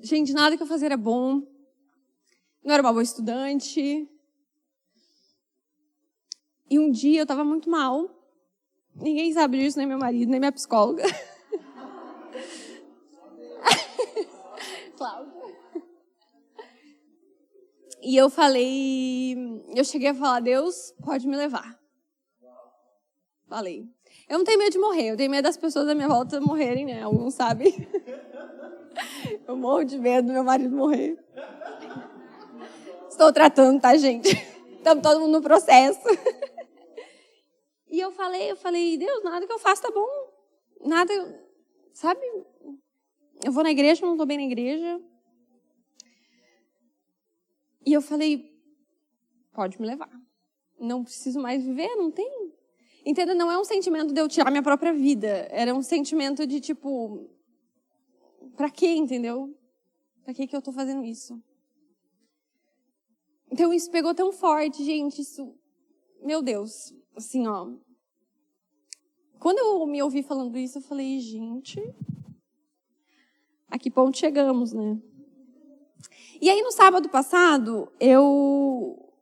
gente, 0.00 0.32
nada 0.32 0.56
que 0.56 0.62
eu 0.62 0.66
fazia 0.66 0.86
era 0.86 0.96
bom 0.96 1.42
não 2.68 2.74
era 2.74 2.82
uma 2.82 2.92
boa 2.92 3.02
estudante. 3.02 4.06
E 6.70 6.78
um 6.78 6.90
dia 6.90 7.20
eu 7.20 7.24
estava 7.24 7.44
muito 7.44 7.70
mal. 7.70 8.10
Ninguém 8.94 9.32
sabe 9.32 9.58
disso, 9.58 9.78
nem 9.78 9.86
meu 9.86 9.98
marido, 9.98 10.30
nem 10.30 10.38
minha 10.40 10.52
psicóloga. 10.52 11.02
Cláudia. 14.96 15.38
E 18.00 18.16
eu 18.16 18.30
falei, 18.30 19.36
eu 19.74 19.84
cheguei 19.84 20.08
a 20.08 20.14
falar, 20.14 20.40
Deus, 20.40 20.94
pode 21.04 21.26
me 21.26 21.36
levar. 21.36 21.78
Falei. 23.48 23.88
Eu 24.28 24.38
não 24.38 24.44
tenho 24.44 24.58
medo 24.58 24.72
de 24.72 24.78
morrer, 24.78 25.10
eu 25.10 25.16
tenho 25.16 25.30
medo 25.30 25.44
das 25.44 25.56
pessoas 25.56 25.86
da 25.86 25.94
minha 25.94 26.08
volta 26.08 26.40
morrerem, 26.40 26.84
né? 26.84 27.02
Alguns 27.02 27.34
sabem. 27.34 27.74
Eu 29.46 29.56
morro 29.56 29.84
de 29.84 29.96
medo 29.96 30.26
do 30.26 30.32
meu 30.32 30.44
marido 30.44 30.74
morrer. 30.76 31.16
Estou 33.08 33.32
tratando, 33.32 33.80
tá, 33.80 33.96
gente? 33.96 34.28
Estamos 34.76 35.02
todo 35.02 35.20
mundo 35.20 35.32
no 35.32 35.42
processo. 35.42 36.00
E 37.90 37.98
eu 37.98 38.10
falei, 38.10 38.50
eu 38.50 38.56
falei, 38.56 38.96
Deus, 38.98 39.24
nada 39.24 39.46
que 39.46 39.52
eu 39.52 39.58
faço 39.58 39.82
tá 39.82 39.90
bom. 39.90 40.08
Nada, 40.84 41.12
sabe? 41.92 42.20
Eu 43.44 43.52
vou 43.52 43.62
na 43.62 43.70
igreja, 43.70 44.04
não 44.04 44.12
estou 44.12 44.26
bem 44.26 44.36
na 44.36 44.44
igreja. 44.44 45.00
E 47.86 47.92
eu 47.92 48.02
falei, 48.02 48.52
pode 49.52 49.80
me 49.80 49.86
levar. 49.86 50.10
Não 50.78 51.02
preciso 51.02 51.40
mais 51.40 51.64
viver, 51.64 51.94
não 51.96 52.10
tem. 52.10 52.52
Entenda, 53.04 53.34
não 53.34 53.50
é 53.50 53.58
um 53.58 53.64
sentimento 53.64 54.12
de 54.12 54.20
eu 54.20 54.28
tirar 54.28 54.50
minha 54.50 54.62
própria 54.62 54.92
vida. 54.92 55.48
Era 55.50 55.74
um 55.74 55.82
sentimento 55.82 56.46
de 56.46 56.60
tipo, 56.60 57.30
pra 58.56 58.70
quê, 58.70 58.88
entendeu? 58.88 59.56
Pra 60.22 60.34
que 60.34 60.46
que 60.46 60.54
eu 60.54 60.60
tô 60.60 60.72
fazendo 60.72 61.02
isso? 61.04 61.42
Então 63.50 63.72
isso 63.72 63.90
pegou 63.90 64.14
tão 64.14 64.30
forte, 64.30 64.84
gente, 64.84 65.22
isso, 65.22 65.56
meu 66.22 66.42
Deus, 66.42 66.92
assim, 67.18 67.46
ó. 67.46 67.68
Quando 69.38 69.58
eu 69.58 69.86
me 69.86 70.02
ouvi 70.02 70.22
falando 70.22 70.56
isso, 70.58 70.78
eu 70.78 70.82
falei, 70.82 71.20
gente, 71.20 71.80
a 73.70 73.78
que 73.78 73.90
ponto 73.90 74.16
chegamos, 74.16 74.72
né? 74.72 74.98
E 76.40 76.48
aí 76.48 76.62
no 76.62 76.72
sábado 76.72 77.08
passado, 77.08 77.92
eu 78.00 79.12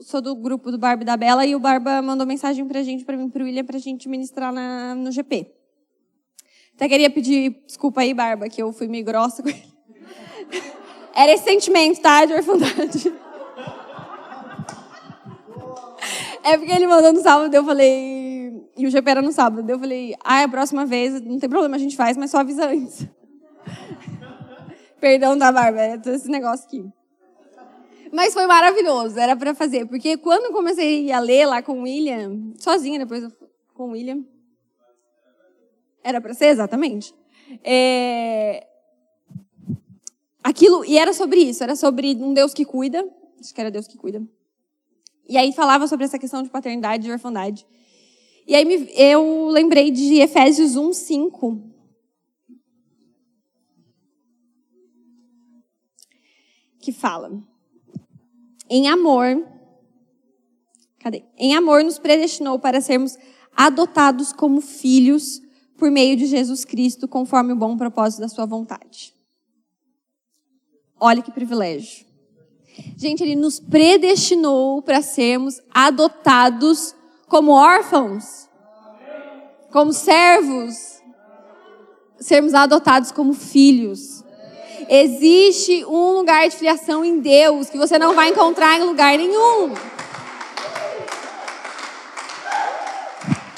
sou 0.00 0.20
do 0.20 0.34
grupo 0.34 0.70
do 0.70 0.78
Barba 0.78 1.02
e 1.02 1.06
da 1.06 1.16
Bela 1.16 1.46
e 1.46 1.54
o 1.54 1.60
Barba 1.60 2.00
mandou 2.02 2.26
mensagem 2.26 2.66
pra 2.66 2.82
gente, 2.82 3.04
pra 3.04 3.16
mim, 3.16 3.28
pro 3.28 3.44
William, 3.44 3.64
pra 3.64 3.78
gente 3.78 4.08
ministrar 4.08 4.52
na, 4.52 4.94
no 4.94 5.10
GP. 5.10 5.52
Até 6.74 6.88
queria 6.88 7.10
pedir 7.10 7.62
desculpa 7.66 8.00
aí, 8.00 8.14
Barba, 8.14 8.48
que 8.48 8.62
eu 8.62 8.72
fui 8.72 8.88
meio 8.88 9.04
grossa 9.04 9.42
com 9.42 9.48
ele. 9.48 9.72
Era 11.14 11.32
esse 11.32 11.44
sentimento, 11.44 12.00
tá, 12.00 12.24
de 12.24 12.32
orfandade. 12.32 13.12
É 16.44 16.58
porque 16.58 16.72
ele 16.72 16.86
mandou 16.86 17.12
no 17.12 17.20
sábado, 17.20 17.54
eu 17.54 17.64
falei. 17.64 18.68
E 18.76 18.86
o 18.86 18.90
GP 18.90 19.10
era 19.10 19.22
no 19.22 19.32
sábado. 19.32 19.68
Eu 19.68 19.78
falei, 19.78 20.14
ah, 20.24 20.42
a 20.42 20.48
próxima 20.48 20.84
vez, 20.84 21.20
não 21.20 21.38
tem 21.38 21.48
problema, 21.48 21.76
a 21.76 21.78
gente 21.78 21.96
faz, 21.96 22.16
mas 22.16 22.30
só 22.30 22.38
avisa 22.38 22.66
antes. 22.66 23.06
Perdão 25.00 25.36
da 25.36 25.52
barba, 25.52 25.80
é 25.80 26.00
esse 26.06 26.28
negócio 26.28 26.66
aqui. 26.66 26.84
Mas 28.12 28.34
foi 28.34 28.46
maravilhoso, 28.46 29.18
era 29.18 29.34
para 29.34 29.54
fazer. 29.54 29.86
Porque 29.86 30.16
quando 30.16 30.52
comecei 30.52 31.10
a 31.10 31.18
ler 31.18 31.46
lá 31.46 31.62
com 31.62 31.80
o 31.80 31.82
William, 31.82 32.52
sozinha 32.58 32.98
depois 32.98 33.26
com 33.72 33.88
o 33.88 33.92
William. 33.92 34.22
Era 36.04 36.20
para 36.20 36.34
ser, 36.34 36.46
exatamente. 36.46 37.14
É... 37.64 38.66
Aquilo, 40.42 40.84
e 40.84 40.98
era 40.98 41.12
sobre 41.12 41.40
isso, 41.40 41.62
era 41.62 41.76
sobre 41.76 42.14
um 42.16 42.34
Deus 42.34 42.52
que 42.52 42.64
cuida. 42.64 43.08
Acho 43.40 43.54
que 43.54 43.60
era 43.60 43.70
Deus 43.70 43.86
que 43.86 43.96
cuida. 43.96 44.22
E 45.28 45.36
aí 45.36 45.52
falava 45.52 45.86
sobre 45.86 46.04
essa 46.04 46.18
questão 46.18 46.42
de 46.42 46.50
paternidade 46.50 47.08
e 47.08 47.12
orfandade. 47.12 47.66
E 48.46 48.54
aí 48.54 48.64
eu 48.96 49.48
lembrei 49.48 49.90
de 49.90 50.16
Efésios 50.16 50.76
1, 50.76 50.92
5. 50.92 51.62
Que 56.80 56.92
fala: 56.92 57.30
Em 58.68 58.88
amor. 58.88 59.46
Cadê? 60.98 61.24
Em 61.36 61.54
amor 61.54 61.82
nos 61.84 61.98
predestinou 61.98 62.58
para 62.58 62.80
sermos 62.80 63.16
adotados 63.56 64.32
como 64.32 64.60
filhos 64.60 65.40
por 65.76 65.90
meio 65.90 66.16
de 66.16 66.26
Jesus 66.26 66.64
Cristo, 66.64 67.08
conforme 67.08 67.52
o 67.52 67.56
bom 67.56 67.76
propósito 67.76 68.20
da 68.20 68.28
sua 68.28 68.46
vontade. 68.46 69.14
Olha 70.98 71.22
que 71.22 71.32
privilégio. 71.32 72.11
Gente, 72.96 73.22
ele 73.22 73.34
nos 73.34 73.58
predestinou 73.58 74.80
para 74.82 75.02
sermos 75.02 75.60
adotados 75.74 76.94
como 77.28 77.52
órfãos, 77.52 78.48
como 79.72 79.92
servos, 79.92 81.02
sermos 82.20 82.54
adotados 82.54 83.10
como 83.10 83.32
filhos. 83.32 84.22
Existe 84.88 85.84
um 85.84 86.12
lugar 86.12 86.48
de 86.48 86.56
filiação 86.56 87.04
em 87.04 87.18
Deus 87.18 87.70
que 87.70 87.78
você 87.78 87.98
não 87.98 88.14
vai 88.14 88.28
encontrar 88.28 88.78
em 88.78 88.84
lugar 88.84 89.16
nenhum. 89.16 89.72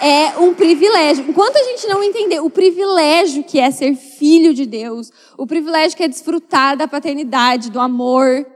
É 0.00 0.38
um 0.38 0.52
privilégio. 0.54 1.24
Enquanto 1.28 1.56
a 1.56 1.62
gente 1.64 1.86
não 1.86 2.02
entender 2.02 2.40
o 2.40 2.50
privilégio 2.50 3.42
que 3.42 3.58
é 3.58 3.70
ser 3.70 3.94
filho 3.94 4.52
de 4.52 4.66
Deus, 4.66 5.10
o 5.36 5.46
privilégio 5.46 5.96
que 5.96 6.02
é 6.04 6.08
desfrutar 6.08 6.76
da 6.76 6.86
paternidade, 6.86 7.70
do 7.70 7.80
amor, 7.80 8.46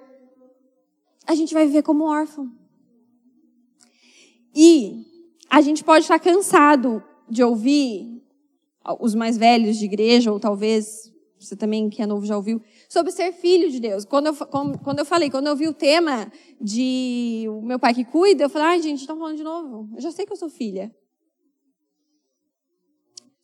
a 1.29 1.35
gente 1.35 1.53
vai 1.53 1.67
viver 1.67 1.83
como 1.83 2.05
órfão. 2.05 2.51
E 4.55 5.05
a 5.51 5.61
gente 5.61 5.85
pode 5.85 6.05
estar 6.05 6.19
cansado 6.19 7.05
de 7.29 7.45
ouvir 7.45 8.23
os 8.99 9.15
mais 9.15 9.37
velhos 9.37 9.77
de 9.77 9.85
igreja, 9.85 10.33
ou 10.33 10.41
talvez 10.41 11.13
você 11.39 11.55
também 11.55 11.91
que 11.91 12.01
é 12.01 12.07
novo 12.07 12.25
já 12.25 12.35
ouviu, 12.35 12.63
sobre 12.89 13.13
ser 13.13 13.33
filho 13.33 13.71
de 13.71 13.79
Deus. 13.79 14.07
Quando 14.07 14.29
eu, 14.29 14.35
quando 14.35 14.99
eu 15.01 15.05
falei, 15.05 15.31
quando 15.31 15.49
eu 15.49 15.55
vi 15.55 15.69
o 15.69 15.75
tema 15.75 16.33
de 16.59 17.45
o 17.51 17.61
meu 17.61 17.79
pai 17.79 17.93
que 17.93 18.07
cuida, 18.07 18.45
eu 18.45 18.49
falei, 18.49 18.69
ai 18.69 18.83
gente, 18.83 19.01
estão 19.01 19.19
falando 19.19 19.37
de 19.37 19.45
novo. 19.45 19.87
Eu 19.95 20.01
já 20.01 20.11
sei 20.11 20.25
que 20.25 20.33
eu 20.33 20.37
sou 20.37 20.49
filha. 20.49 20.91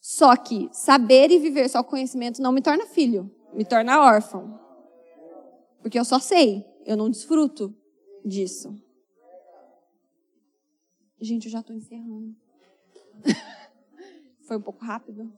Só 0.00 0.34
que 0.36 0.70
saber 0.72 1.30
e 1.30 1.38
viver 1.38 1.68
só 1.68 1.82
conhecimento 1.82 2.40
não 2.40 2.50
me 2.50 2.62
torna 2.62 2.86
filho, 2.86 3.30
me 3.52 3.64
torna 3.64 4.00
órfão. 4.00 4.58
Porque 5.82 5.98
eu 5.98 6.04
só 6.04 6.18
sei, 6.18 6.64
eu 6.84 6.96
não 6.96 7.10
desfruto 7.10 7.74
disso. 8.24 8.80
Gente, 11.20 11.46
eu 11.46 11.52
já 11.52 11.60
estou 11.60 11.74
encerrando. 11.74 12.36
Foi 14.46 14.58
um 14.58 14.62
pouco 14.62 14.84
rápido? 14.84 15.32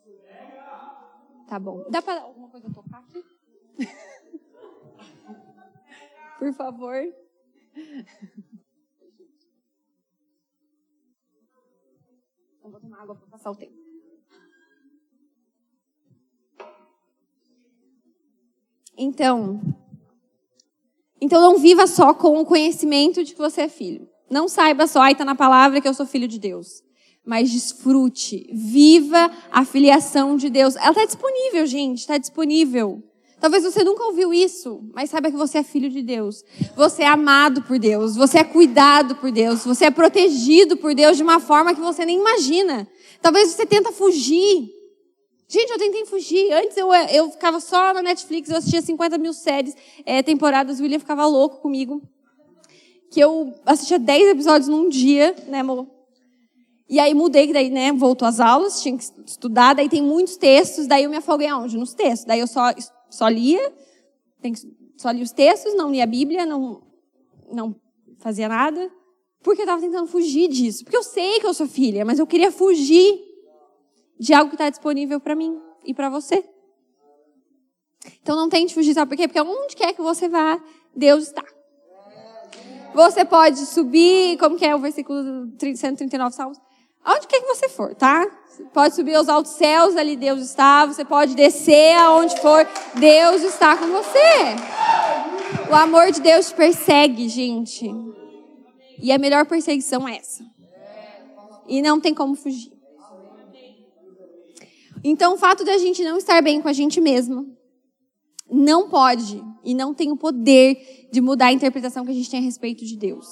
Tá 1.47 1.59
bom. 1.59 1.89
Dá 1.91 2.03
para 2.03 2.23
alguma 2.23 2.51
coisa 2.51 2.69
tocar 2.73 2.99
aqui? 2.99 3.25
Por 6.39 6.53
favor. 6.55 6.97
Eu 12.65 12.71
vou 12.71 12.81
tomar 12.81 13.03
água 13.03 13.15
para 13.15 13.29
passar 13.29 13.53
o 13.53 13.57
tempo. 13.57 13.87
Então, 18.99 19.61
então 21.21 21.41
não 21.41 21.59
viva 21.59 21.87
só 21.87 22.13
com 22.13 22.39
o 22.41 22.45
conhecimento 22.45 23.25
de 23.25 23.33
que 23.33 23.39
você 23.39 23.63
é 23.63 23.69
filho. 23.69 24.09
Não 24.31 24.49
saiba 24.49 24.87
só, 24.87 25.01
ai, 25.01 25.13
está 25.13 25.25
na 25.25 25.35
palavra 25.35 25.81
que 25.81 25.89
eu 25.89 25.95
sou 25.95 26.07
filho 26.07 26.29
de 26.29 26.39
Deus. 26.39 26.83
Mas 27.25 27.51
desfrute, 27.51 28.49
viva 28.53 29.31
a 29.51 29.65
filiação 29.65 30.37
de 30.37 30.49
Deus. 30.51 30.77
Ela 30.77 30.91
está 30.91 31.05
disponível, 31.05 31.67
gente, 31.67 31.99
está 31.99 32.19
disponível. 32.19 33.03
Talvez 33.41 33.65
você 33.65 33.85
nunca 33.85 34.05
ouviu 34.05 34.33
isso, 34.33 34.81
mas 34.95 35.11
saiba 35.11 35.31
que 35.31 35.37
você 35.37 35.59
é 35.59 35.63
filho 35.63 35.91
de 35.91 36.03
Deus. 36.03 36.43
Você 36.75 37.03
é 37.03 37.07
amado 37.07 37.63
por 37.63 37.79
Deus, 37.79 38.17
você 38.17 38.39
é 38.39 38.45
cuidado 38.45 39.17
por 39.17 39.31
Deus, 39.31 39.65
você 39.65 39.87
é 39.87 39.91
protegido 39.91 40.77
por 40.77 40.95
Deus 40.95 41.17
de 41.17 41.23
uma 41.23 41.39
forma 41.39 41.75
que 41.75 41.81
você 41.81 42.05
nem 42.05 42.19
imagina. 42.19 42.89
Talvez 43.21 43.51
você 43.51 43.67
tenta 43.67 43.93
fugir. 43.93 44.71
Gente, 45.49 45.71
eu 45.71 45.79
tentei 45.79 46.05
fugir. 46.07 46.53
Antes 46.53 46.77
eu, 46.77 46.93
eu 46.93 47.31
ficava 47.31 47.61
só 47.61 47.95
na 47.95 48.03
Netflix, 48.03 48.51
eu 48.51 48.57
assistia 48.57 48.83
50 48.83 49.19
mil 49.19 49.33
séries, 49.33 49.77
é, 50.05 50.23
temporadas, 50.23 50.81
o 50.81 50.83
William 50.83 50.99
ficava 50.99 51.27
louco 51.27 51.61
comigo 51.61 52.03
que 53.11 53.21
eu 53.21 53.55
assistia 53.65 53.99
10 53.99 54.29
episódios 54.29 54.69
num 54.69 54.89
dia, 54.89 55.35
né, 55.49 55.61
amor? 55.61 55.87
E 56.89 57.01
aí 57.01 57.15
mudei, 57.15 57.53
daí, 57.53 57.71
né, 57.71 57.93
voltou 57.93 58.29
às 58.29 58.39
aulas, 58.41 58.81
tinha 58.81 58.97
que 58.97 59.05
estudar, 59.27 59.75
daí 59.75 59.89
tem 59.89 60.03
muitos 60.03 60.37
textos, 60.37 60.87
daí 60.87 61.05
eu 61.05 61.11
me 61.11 61.17
afoguei 61.17 61.49
aonde? 61.49 61.77
Nos 61.77 61.95
textos. 61.95 62.27
Daí 62.27 62.41
eu 62.41 62.47
só, 62.47 62.73
só 63.11 63.29
lia, 63.29 63.73
só 64.97 65.11
lia 65.11 65.25
os 65.25 65.33
textos, 65.33 65.75
não 65.75 65.91
lia 65.91 66.05
a 66.05 66.07
Bíblia, 66.07 66.47
não, 66.47 66.83
não 67.53 67.75
fazia 68.19 68.49
nada, 68.49 68.91
porque 69.43 69.63
eu 69.63 69.65
estava 69.65 69.81
tentando 69.81 70.07
fugir 70.07 70.49
disso. 70.49 70.85
Porque 70.85 70.97
eu 70.97 71.03
sei 71.03 71.41
que 71.41 71.47
eu 71.47 71.55
sou 71.55 71.67
filha, 71.67 72.05
mas 72.05 72.19
eu 72.19 72.27
queria 72.27 72.53
fugir 72.53 73.19
de 74.19 74.35
algo 74.35 74.51
que 74.51 74.55
está 74.55 74.71
disponível 74.71 75.21
para 75.21 75.35
mim 75.35 75.61
e 75.85 75.95
para 75.95 76.09
você. 76.09 76.45
Então 78.23 78.37
não 78.37 78.49
tente 78.49 78.75
fugir, 78.75 78.95
sabe 78.95 79.11
por 79.11 79.17
quê? 79.17 79.29
Porque 79.29 79.41
onde 79.41 79.77
quer 79.77 79.93
que 79.93 80.03
você 80.03 80.29
vá, 80.29 80.61
Deus 80.95 81.25
está. 81.25 81.45
Você 82.95 83.25
pode 83.25 83.67
subir, 83.67 84.39
como 84.39 84.57
que 84.57 84.65
é 84.65 84.75
o 84.75 84.79
versículo 84.79 85.51
139 85.59 86.35
Salmos? 86.35 86.59
Aonde 87.05 87.29
quer 87.29 87.41
que 87.41 87.47
você 87.47 87.69
for, 87.69 87.95
tá? 87.95 88.27
Você 88.49 88.65
pode 88.65 88.95
subir 88.95 89.15
aos 89.15 89.29
altos 89.29 89.53
céus, 89.53 89.97
ali 89.97 90.17
Deus 90.17 90.41
está. 90.41 90.87
Você 90.87 91.05
pode 91.05 91.35
descer 91.35 91.97
aonde 91.99 92.41
for, 92.41 92.67
Deus 92.95 93.43
está 93.43 93.77
com 93.77 93.87
você. 93.87 94.57
O 95.71 95.75
amor 95.75 96.11
de 96.11 96.21
Deus 96.21 96.49
te 96.49 96.55
persegue, 96.55 97.29
gente. 97.29 97.89
E 99.01 99.13
a 99.13 99.19
melhor 99.19 99.47
perseguição 99.47 100.09
é 100.09 100.17
essa. 100.17 100.43
E 101.69 101.83
não 101.83 102.01
tem 102.01 102.15
como 102.15 102.35
fugir. 102.35 102.76
Então, 105.05 105.35
o 105.35 105.37
fato 105.37 105.65
de 105.65 105.71
a 105.71 105.79
gente 105.79 106.03
não 106.03 106.17
estar 106.17 106.43
bem 106.43 106.61
com 106.61 106.69
a 106.69 106.73
gente 106.73 107.01
mesmo 107.01 107.57
não 108.51 108.89
pode 108.89 109.43
e 109.65 109.75
não 109.75 109.93
tem 109.93 110.11
o 110.13 110.17
poder 110.17 111.09
de 111.11 111.21
mudar 111.21 111.47
a 111.47 111.53
interpretação 111.53 112.05
que 112.05 112.11
a 112.11 112.15
gente 112.15 112.31
tem 112.31 112.41
a 112.41 112.43
respeito 112.43 112.85
de 112.85 112.97
Deus. 112.97 113.27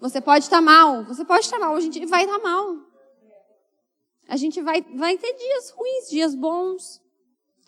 Você 0.00 0.20
pode 0.20 0.44
estar 0.44 0.60
mal, 0.60 1.04
você 1.04 1.24
pode 1.24 1.44
estar 1.44 1.58
mal, 1.58 1.74
a 1.74 1.80
gente 1.80 2.04
vai 2.06 2.24
estar 2.24 2.38
mal. 2.38 2.76
A 4.28 4.36
gente 4.36 4.62
vai, 4.62 4.80
vai 4.94 5.18
ter 5.18 5.34
dias 5.34 5.70
ruins, 5.70 6.08
dias 6.08 6.34
bons. 6.34 7.00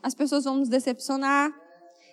As 0.03 0.15
pessoas 0.15 0.45
vão 0.45 0.57
nos 0.57 0.69
decepcionar. 0.69 1.53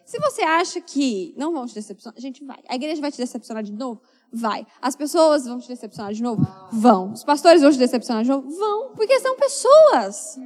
Se 0.06 0.20
você 0.20 0.42
acha 0.42 0.82
que 0.82 1.34
não 1.38 1.54
vão 1.54 1.68
te 1.68 1.76
decepcionar, 1.76 2.18
a 2.18 2.22
gente 2.22 2.44
vai. 2.44 2.58
A 2.68 2.76
igreja 2.76 3.00
vai 3.00 3.12
te 3.12 3.18
decepcionar 3.18 3.63
de 3.63 3.72
novo? 3.72 4.02
Vai. 4.32 4.65
As 4.82 4.96
pessoas 4.96 5.46
vão 5.46 5.60
te 5.60 5.68
decepcionar 5.68 6.13
de 6.13 6.22
novo? 6.22 6.46
Vão. 6.72 7.13
Os 7.13 7.24
pastores 7.24 7.62
vão 7.62 7.72
te 7.72 7.78
decepcionar 7.78 8.24
de 8.24 8.30
novo? 8.30 8.50
Vão. 8.50 8.96
Porque 8.96 9.20
são 9.20 9.36
pessoas. 9.38 10.39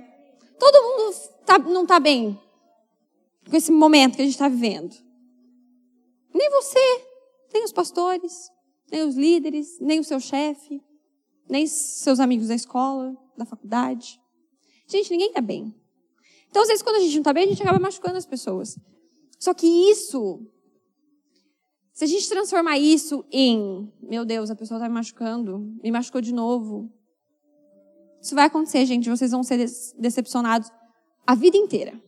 Todo 0.63 0.81
mundo 0.81 1.17
tá, 1.45 1.59
não 1.59 1.83
está 1.83 1.99
bem 1.99 2.39
com 3.49 3.57
esse 3.57 3.69
momento 3.69 4.15
que 4.15 4.21
a 4.21 4.23
gente 4.23 4.35
está 4.35 4.47
vivendo. 4.47 4.95
Nem 6.33 6.49
você, 6.49 7.05
nem 7.53 7.65
os 7.65 7.73
pastores, 7.73 8.49
nem 8.89 9.03
os 9.03 9.13
líderes, 9.13 9.77
nem 9.81 9.99
o 9.99 10.05
seu 10.05 10.21
chefe, 10.21 10.81
nem 11.49 11.67
seus 11.67 12.17
amigos 12.17 12.47
da 12.47 12.55
escola, 12.55 13.13
da 13.37 13.43
faculdade. 13.43 14.21
Gente, 14.87 15.11
ninguém 15.11 15.27
está 15.27 15.41
bem. 15.41 15.75
Então, 16.49 16.61
às 16.61 16.69
vezes, 16.69 16.81
quando 16.81 16.95
a 16.95 16.99
gente 16.99 17.11
não 17.15 17.21
está 17.23 17.33
bem, 17.33 17.43
a 17.43 17.47
gente 17.47 17.61
acaba 17.61 17.77
machucando 17.77 18.17
as 18.17 18.25
pessoas. 18.25 18.79
Só 19.37 19.53
que 19.53 19.67
isso, 19.67 20.47
se 21.91 22.05
a 22.05 22.07
gente 22.07 22.29
transformar 22.29 22.77
isso 22.77 23.25
em, 23.29 23.91
meu 24.01 24.23
Deus, 24.23 24.49
a 24.49 24.55
pessoa 24.55 24.77
está 24.77 24.87
me 24.87 24.95
machucando, 24.95 25.59
me 25.83 25.91
machucou 25.91 26.21
de 26.21 26.33
novo. 26.33 26.89
Isso 28.23 28.35
vai 28.35 28.45
acontecer, 28.45 28.85
gente. 28.85 29.09
Vocês 29.09 29.31
vão 29.31 29.43
ser 29.43 29.57
decepcionados 29.99 30.71
a 31.27 31.35
vida 31.35 31.57
inteira. 31.57 32.01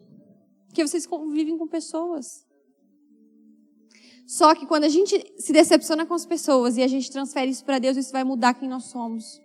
Porque 0.67 0.88
vocês 0.88 1.06
convivem 1.06 1.58
com 1.58 1.67
pessoas. 1.67 2.45
Só 4.25 4.56
que 4.56 4.65
quando 4.65 4.86
a 4.86 4.89
gente 4.89 5.13
se 5.38 5.51
decepciona 5.51 6.06
com 6.06 6.13
as 6.13 6.25
pessoas 6.25 6.78
e 6.78 6.82
a 6.82 6.88
gente 6.88 7.12
transfere 7.12 7.51
isso 7.51 7.65
para 7.65 7.80
Deus, 7.80 7.97
isso 7.97 8.13
vai 8.13 8.23
mudar 8.23 8.54
quem 8.54 8.69
nós 8.69 8.86
somos. 8.86 9.41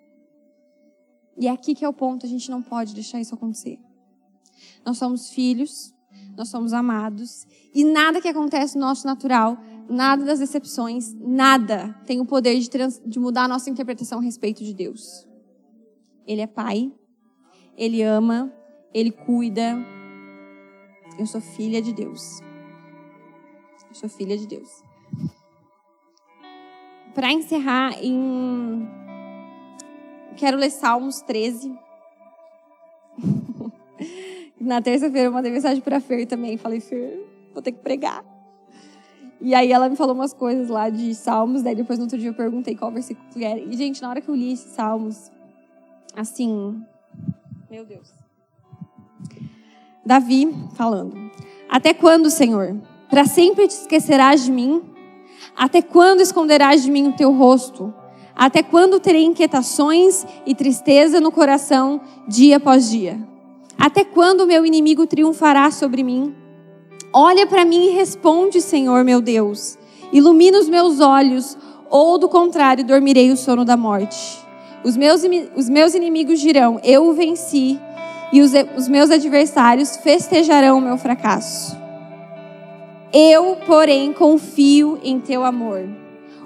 E 1.37 1.49
é 1.49 1.51
aqui 1.51 1.75
que 1.75 1.85
é 1.85 1.89
o 1.89 1.93
ponto, 1.93 2.25
a 2.25 2.29
gente 2.29 2.49
não 2.51 2.63
pode 2.63 2.95
deixar 2.95 3.21
isso 3.21 3.35
acontecer. 3.35 3.79
Nós 4.87 4.97
somos 4.97 5.31
filhos, 5.31 5.93
nós 6.37 6.49
somos 6.49 6.73
amados, 6.73 7.47
e 7.75 7.85
nada 7.85 8.21
que 8.21 8.29
acontece 8.29 8.77
no 8.77 8.87
nosso 8.87 9.07
natural, 9.07 9.59
nada 9.89 10.25
das 10.25 10.39
decepções, 10.39 11.15
nada 11.15 11.95
tem 12.07 12.21
o 12.21 12.25
poder 12.25 12.59
de, 12.59 12.69
de 13.07 13.19
mudar 13.19 13.45
a 13.45 13.49
nossa 13.49 13.69
interpretação 13.69 14.21
a 14.21 14.23
respeito 14.23 14.65
de 14.65 14.73
Deus. 14.73 15.30
Ele 16.27 16.41
é 16.41 16.47
Pai, 16.47 16.93
Ele 17.77 18.03
ama, 18.03 18.53
Ele 18.93 19.11
cuida, 19.11 19.77
eu 21.19 21.27
sou 21.27 21.41
filha 21.41 21.83
de 21.83 21.93
Deus. 21.93 22.41
Eu 23.89 23.95
sou 23.95 24.09
filha 24.09 24.39
de 24.39 24.47
Deus. 24.47 24.83
Para 27.15 27.33
encerrar, 27.33 28.03
em... 28.03 28.89
quero 30.37 30.57
ler 30.57 30.71
Salmos 30.71 31.21
13. 31.23 31.77
Na 34.61 34.81
terça-feira 34.81 35.29
eu 35.29 35.33
mandei 35.33 35.51
mensagem 35.51 35.83
para 35.83 36.01
Fer 36.01 36.27
também. 36.27 36.57
Falei, 36.57 36.81
Fer, 36.81 37.27
vou 37.53 37.63
ter 37.63 37.73
que 37.73 37.81
pregar. 37.81 38.25
E 39.41 39.55
aí 39.55 39.73
ela 39.73 39.89
me 39.89 39.97
falou 39.97 40.15
umas 40.15 40.33
coisas 40.33 40.69
lá 40.69 40.91
de 40.91 41.15
Salmos, 41.15 41.63
daí 41.63 41.75
depois 41.75 41.99
no 41.99 42.05
outro 42.05 42.19
dia 42.19 42.29
eu 42.29 42.35
perguntei 42.35 42.77
qual 42.77 42.93
versículo 42.93 43.27
era. 43.43 43.59
E, 43.59 43.73
gente, 43.75 44.01
na 44.01 44.11
hora 44.11 44.21
que 44.21 44.29
eu 44.29 44.35
li 44.35 44.53
esses 44.53 44.73
Salmos, 44.73 45.31
assim, 46.17 46.83
meu 47.71 47.85
Deus. 47.85 48.13
Davi 50.05 50.53
falando: 50.75 51.31
Até 51.69 51.95
quando, 51.95 52.31
Senhor? 52.31 52.77
Para 53.09 53.25
sempre 53.25 53.67
te 53.67 53.73
esquecerás 53.73 54.45
de 54.45 54.53
mim? 54.53 54.83
Até 55.57 55.83
quando 55.83 56.21
esconderás 56.21 56.83
de 56.83 56.91
mim 56.91 57.09
o 57.09 57.13
teu 57.13 57.33
rosto? 57.33 57.93
Até 58.35 58.63
quando 58.63 59.01
terei 59.01 59.25
inquietações 59.25 60.25
e 60.47 60.55
tristeza 60.55 61.21
no 61.21 61.31
coração 61.31 62.01
dia 62.27 62.57
após 62.57 62.89
dia? 62.89 63.21
Até 63.79 64.05
quando 64.05 64.43
o 64.43 64.47
meu 64.47 64.65
inimigo 64.65 65.07
triunfará 65.07 65.71
sobre 65.71 66.03
mim? 66.03 66.35
Olha 67.13 67.47
para 67.47 67.65
mim 67.65 67.87
e 67.87 67.91
responde, 67.91 68.61
Senhor 68.61 69.05
meu 69.05 69.21
Deus. 69.21 69.79
Ilumina 70.13 70.59
os 70.59 70.69
meus 70.69 71.01
olhos, 71.01 71.57
ou 71.89 72.19
do 72.19 72.29
contrário, 72.29 72.85
dormirei 72.85 73.31
o 73.31 73.37
sono 73.37 73.65
da 73.65 73.77
morte. 73.77 74.40
Os 74.83 74.97
meus, 74.97 75.23
os 75.55 75.69
meus 75.69 75.95
inimigos 75.95 76.41
dirão: 76.41 76.81
Eu 76.83 77.07
o 77.07 77.13
venci, 77.13 77.79
e 78.33 78.41
os, 78.41 78.53
os 78.77 78.89
meus 78.89 79.11
adversários 79.11 79.97
festejarão 79.97 80.79
o 80.79 80.81
meu 80.81 80.97
fracasso. 80.97 81.77
Eu, 83.13 83.57
porém, 83.67 84.13
confio 84.13 84.99
em 85.03 85.19
teu 85.19 85.45
amor. 85.45 85.89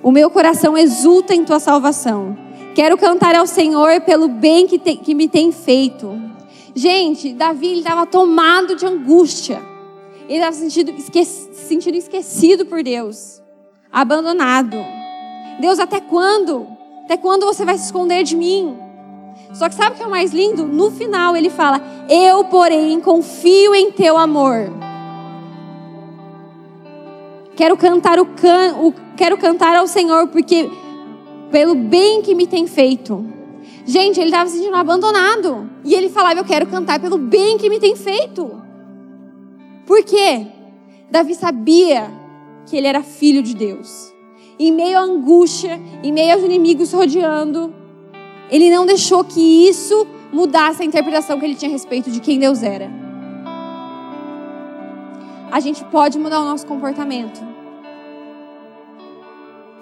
O 0.02 0.10
meu 0.10 0.30
coração 0.30 0.76
exulta 0.76 1.34
em 1.34 1.44
tua 1.44 1.60
salvação. 1.60 2.36
Quero 2.74 2.96
cantar 2.96 3.34
ao 3.36 3.46
Senhor 3.46 4.00
pelo 4.00 4.28
bem 4.28 4.66
que, 4.66 4.78
te, 4.78 4.96
que 4.96 5.14
me 5.14 5.28
tem 5.28 5.52
feito. 5.52 6.20
Gente, 6.74 7.32
Davi 7.32 7.78
estava 7.78 8.06
tomado 8.06 8.74
de 8.74 8.84
angústia. 8.84 9.62
Ele 10.28 10.38
estava 10.38 10.52
se 10.52 10.70
sentindo, 10.70 10.94
sentindo 11.52 11.96
esquecido 11.96 12.66
por 12.66 12.82
Deus, 12.82 13.42
abandonado. 13.92 14.76
Deus, 15.60 15.78
até 15.78 16.00
quando? 16.00 16.66
Até 17.04 17.18
quando 17.18 17.44
você 17.44 17.64
vai 17.64 17.76
se 17.76 17.84
esconder 17.84 18.24
de 18.24 18.34
mim? 18.34 18.78
Só 19.52 19.68
que 19.68 19.74
sabe 19.74 19.92
o 19.92 19.94
que 19.94 20.02
é 20.02 20.06
o 20.06 20.10
mais 20.10 20.32
lindo? 20.32 20.66
No 20.66 20.90
final 20.90 21.36
ele 21.36 21.50
fala: 21.50 21.80
Eu, 22.08 22.44
porém, 22.44 22.98
confio 23.00 23.74
em 23.74 23.92
teu 23.92 24.16
amor. 24.16 24.72
Quero 27.54 27.76
cantar 27.76 28.18
o, 28.18 28.26
can, 28.26 28.76
o 28.80 28.92
quero 29.16 29.36
cantar 29.36 29.76
ao 29.76 29.86
Senhor 29.86 30.28
porque 30.28 30.68
pelo 31.50 31.74
bem 31.74 32.22
que 32.22 32.34
me 32.34 32.46
tem 32.46 32.66
feito. 32.66 33.24
Gente, 33.84 34.18
ele 34.18 34.30
estava 34.30 34.48
se 34.48 34.56
sentindo 34.56 34.74
abandonado. 34.74 35.70
E 35.84 35.94
ele 35.94 36.08
falava: 36.08 36.40
Eu 36.40 36.44
quero 36.44 36.66
cantar 36.66 36.98
pelo 36.98 37.18
bem 37.18 37.58
que 37.58 37.68
me 37.68 37.78
tem 37.78 37.94
feito. 37.94 38.62
Por 39.86 40.02
quê? 40.02 40.46
Davi 41.10 41.34
sabia 41.34 42.10
que 42.66 42.76
ele 42.76 42.86
era 42.86 43.02
filho 43.02 43.42
de 43.42 43.54
Deus. 43.54 44.13
Em 44.58 44.72
meio 44.72 44.98
à 44.98 45.02
angústia, 45.02 45.80
em 46.02 46.12
meio 46.12 46.34
aos 46.34 46.42
inimigos 46.42 46.92
rodeando, 46.92 47.74
ele 48.50 48.70
não 48.70 48.86
deixou 48.86 49.24
que 49.24 49.68
isso 49.68 50.06
mudasse 50.32 50.82
a 50.82 50.84
interpretação 50.84 51.38
que 51.38 51.44
ele 51.44 51.54
tinha 51.54 51.70
a 51.70 51.72
respeito 51.72 52.10
de 52.10 52.20
quem 52.20 52.38
Deus 52.38 52.62
era. 52.62 52.90
A 55.50 55.60
gente 55.60 55.84
pode 55.84 56.18
mudar 56.18 56.40
o 56.40 56.44
nosso 56.44 56.66
comportamento. 56.66 57.40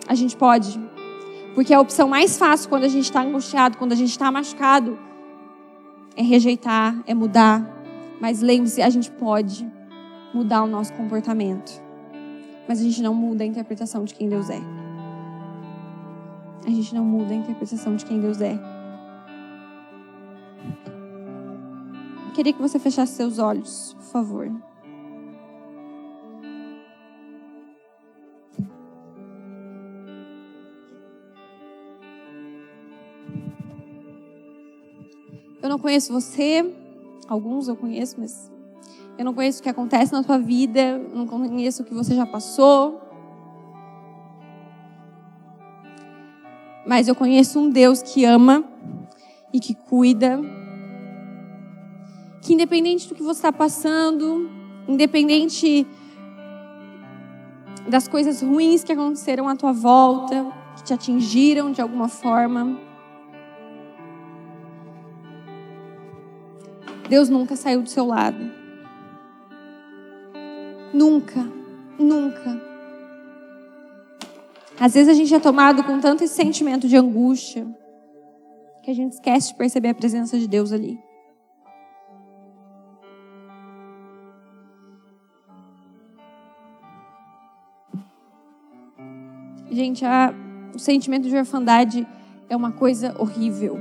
A 0.07 0.15
gente 0.15 0.37
pode. 0.37 0.79
Porque 1.55 1.73
a 1.73 1.81
opção 1.81 2.09
mais 2.09 2.37
fácil 2.37 2.69
quando 2.69 2.85
a 2.85 2.89
gente 2.89 3.05
está 3.05 3.23
angustiado, 3.23 3.79
quando 3.79 3.93
a 3.93 3.97
gente 3.97 4.11
está 4.11 4.31
machucado, 4.31 4.99
é 6.17 6.23
rejeitar, 6.23 6.95
é 7.07 7.15
mudar. 7.15 7.67
Mas 8.21 8.41
lembre-se, 8.41 8.83
a 8.83 8.91
gente 8.91 9.11
pode 9.11 9.67
mudar 10.35 10.63
o 10.63 10.67
nosso 10.67 10.93
comportamento. 10.93 11.83
Mas 12.68 12.81
a 12.81 12.83
gente 12.83 13.03
não 13.03 13.14
muda 13.14 13.44
a 13.44 13.46
interpretação 13.46 14.05
de 14.05 14.14
quem 14.14 14.29
Deus 14.29 14.48
é. 14.51 14.61
A 16.64 16.70
gente 16.70 16.94
não 16.94 17.05
muda 17.05 17.33
a 17.33 17.37
interpretação 17.37 17.96
de 17.96 18.05
quem 18.05 18.20
Deus 18.20 18.40
é. 18.40 18.59
Queria 22.35 22.53
que 22.53 22.62
você 22.62 22.79
fechasse 22.79 23.14
seus 23.14 23.38
olhos, 23.38 23.94
por 23.94 24.05
favor. 24.05 24.51
Eu 35.62 35.68
não 35.68 35.79
conheço 35.79 36.12
você, 36.12 36.75
alguns 37.29 37.68
eu 37.68 37.77
conheço, 37.77 38.18
mas 38.18 38.52
eu 39.23 39.25
não 39.25 39.33
conheço 39.33 39.61
o 39.61 39.63
que 39.63 39.69
acontece 39.69 40.13
na 40.13 40.21
tua 40.25 40.37
vida, 40.37 40.99
não 41.15 41.29
conheço 41.29 41.83
o 41.83 41.87
que 41.87 41.95
você 41.95 42.13
já 42.13 42.27
passou. 42.27 43.01
Mas 46.85 47.07
eu 47.07 47.15
conheço 47.15 47.61
um 47.61 47.71
Deus 47.71 48.03
que 48.03 48.25
ama 48.25 48.65
e 49.53 49.61
que 49.61 49.77
cuida. 49.77 50.41
Que 52.41 52.53
independente 52.53 53.09
do 53.09 53.15
que 53.15 53.23
você 53.23 53.39
está 53.39 53.53
passando, 53.53 54.51
independente 54.89 55.87
das 57.89 58.09
coisas 58.09 58.43
ruins 58.43 58.83
que 58.83 58.91
aconteceram 58.91 59.49
à 59.49 59.55
tua 59.55 59.73
volta, 59.73 60.53
que 60.75 60.83
te 60.83 60.93
atingiram 60.93 61.71
de 61.71 61.81
alguma 61.81 62.09
forma, 62.09 62.77
Deus 67.09 67.29
nunca 67.29 67.55
saiu 67.55 67.83
do 67.83 67.89
seu 67.89 68.05
lado. 68.05 68.62
Nunca, 70.92 71.40
nunca. 71.98 72.61
Às 74.78 74.94
vezes 74.94 75.09
a 75.09 75.14
gente 75.14 75.35
é 75.35 75.40
tomado 75.40 75.85
com 75.85 76.00
tanto 76.00 76.24
esse 76.24 76.35
sentimento 76.35 76.88
de 76.88 76.96
angústia 76.96 77.66
que 78.83 78.90
a 78.90 78.94
gente 78.94 79.12
esquece 79.12 79.48
de 79.48 79.55
perceber 79.55 79.90
a 79.90 79.94
presença 79.94 80.38
de 80.38 80.48
Deus 80.48 80.72
ali. 80.72 80.98
Gente, 89.70 90.05
a, 90.05 90.35
o 90.74 90.78
sentimento 90.78 91.28
de 91.28 91.37
orfandade 91.37 92.07
é 92.48 92.55
uma 92.55 92.72
coisa 92.72 93.14
horrível. 93.18 93.78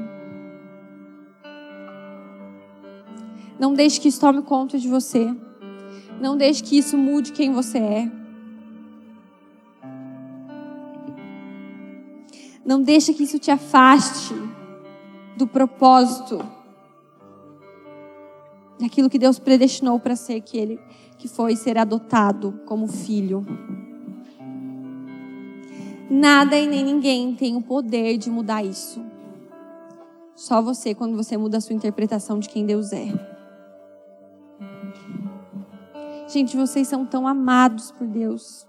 Não 3.60 3.74
deixe 3.74 4.00
que 4.00 4.08
isso 4.08 4.22
tome 4.22 4.42
conta 4.42 4.80
de 4.80 4.88
você. 4.88 5.36
Não 6.22 6.38
deixe 6.38 6.62
que 6.62 6.78
isso 6.78 6.96
mude 6.96 7.32
quem 7.32 7.52
você 7.52 7.80
é. 7.80 8.12
Não 12.64 12.80
deixe 12.80 13.12
que 13.12 13.24
isso 13.24 13.40
te 13.40 13.50
afaste 13.50 14.36
do 15.36 15.48
propósito 15.48 16.40
daquilo 18.80 19.10
que 19.10 19.18
Deus 19.18 19.40
predestinou 19.40 20.00
para 20.00 20.16
ser 20.16 20.42
que 20.42 20.60
ele 20.60 20.80
que 21.18 21.28
foi 21.28 21.56
ser 21.56 21.76
adotado 21.76 22.62
como 22.68 22.88
filho. 22.88 23.44
Nada 26.08 26.56
e 26.56 26.68
nem 26.68 26.84
ninguém 26.84 27.34
tem 27.34 27.56
o 27.56 27.64
poder 27.64 28.20
de 28.20 28.30
mudar 28.30 28.64
isso. 28.64 29.04
Só 30.36 30.62
você 30.62 30.94
quando 30.94 31.16
você 31.16 31.36
muda 31.36 31.58
a 31.58 31.62
sua 31.62 31.76
interpretação 31.76 32.38
de 32.38 32.48
quem 32.48 32.64
Deus 32.64 32.94
é. 32.94 33.41
Gente, 36.32 36.56
vocês 36.56 36.88
são 36.88 37.06
tão 37.06 37.28
amados 37.28 37.92
por 37.92 38.08
Deus. 38.08 38.66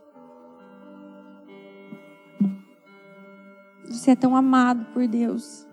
Você 3.85 4.11
é 4.11 4.17
tão 4.17 4.35
amado 4.35 4.85
por 4.93 5.07
Deus. 5.07 5.65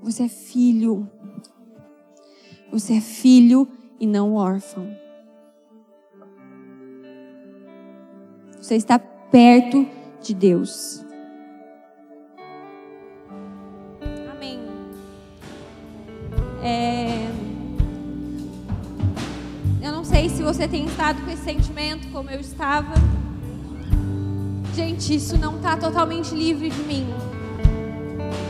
Você 0.00 0.22
é 0.22 0.28
filho. 0.28 1.10
Você 2.70 2.98
é 2.98 3.00
filho 3.00 3.66
e 3.98 4.06
não 4.06 4.34
órfão. 4.34 4.88
Você 8.56 8.76
está 8.76 9.00
perto 9.00 9.84
de 10.22 10.32
Deus. 10.32 11.04
Amém. 14.30 14.60
É 16.62 16.97
você 20.48 20.66
tem 20.66 20.86
estado 20.86 21.20
com 21.20 21.30
esse 21.30 21.44
sentimento 21.44 22.08
como 22.10 22.30
eu 22.30 22.40
estava. 22.40 22.94
Gente, 24.74 25.14
isso 25.14 25.36
não 25.36 25.56
está 25.56 25.76
totalmente 25.76 26.34
livre 26.34 26.70
de 26.70 26.82
mim. 26.84 27.06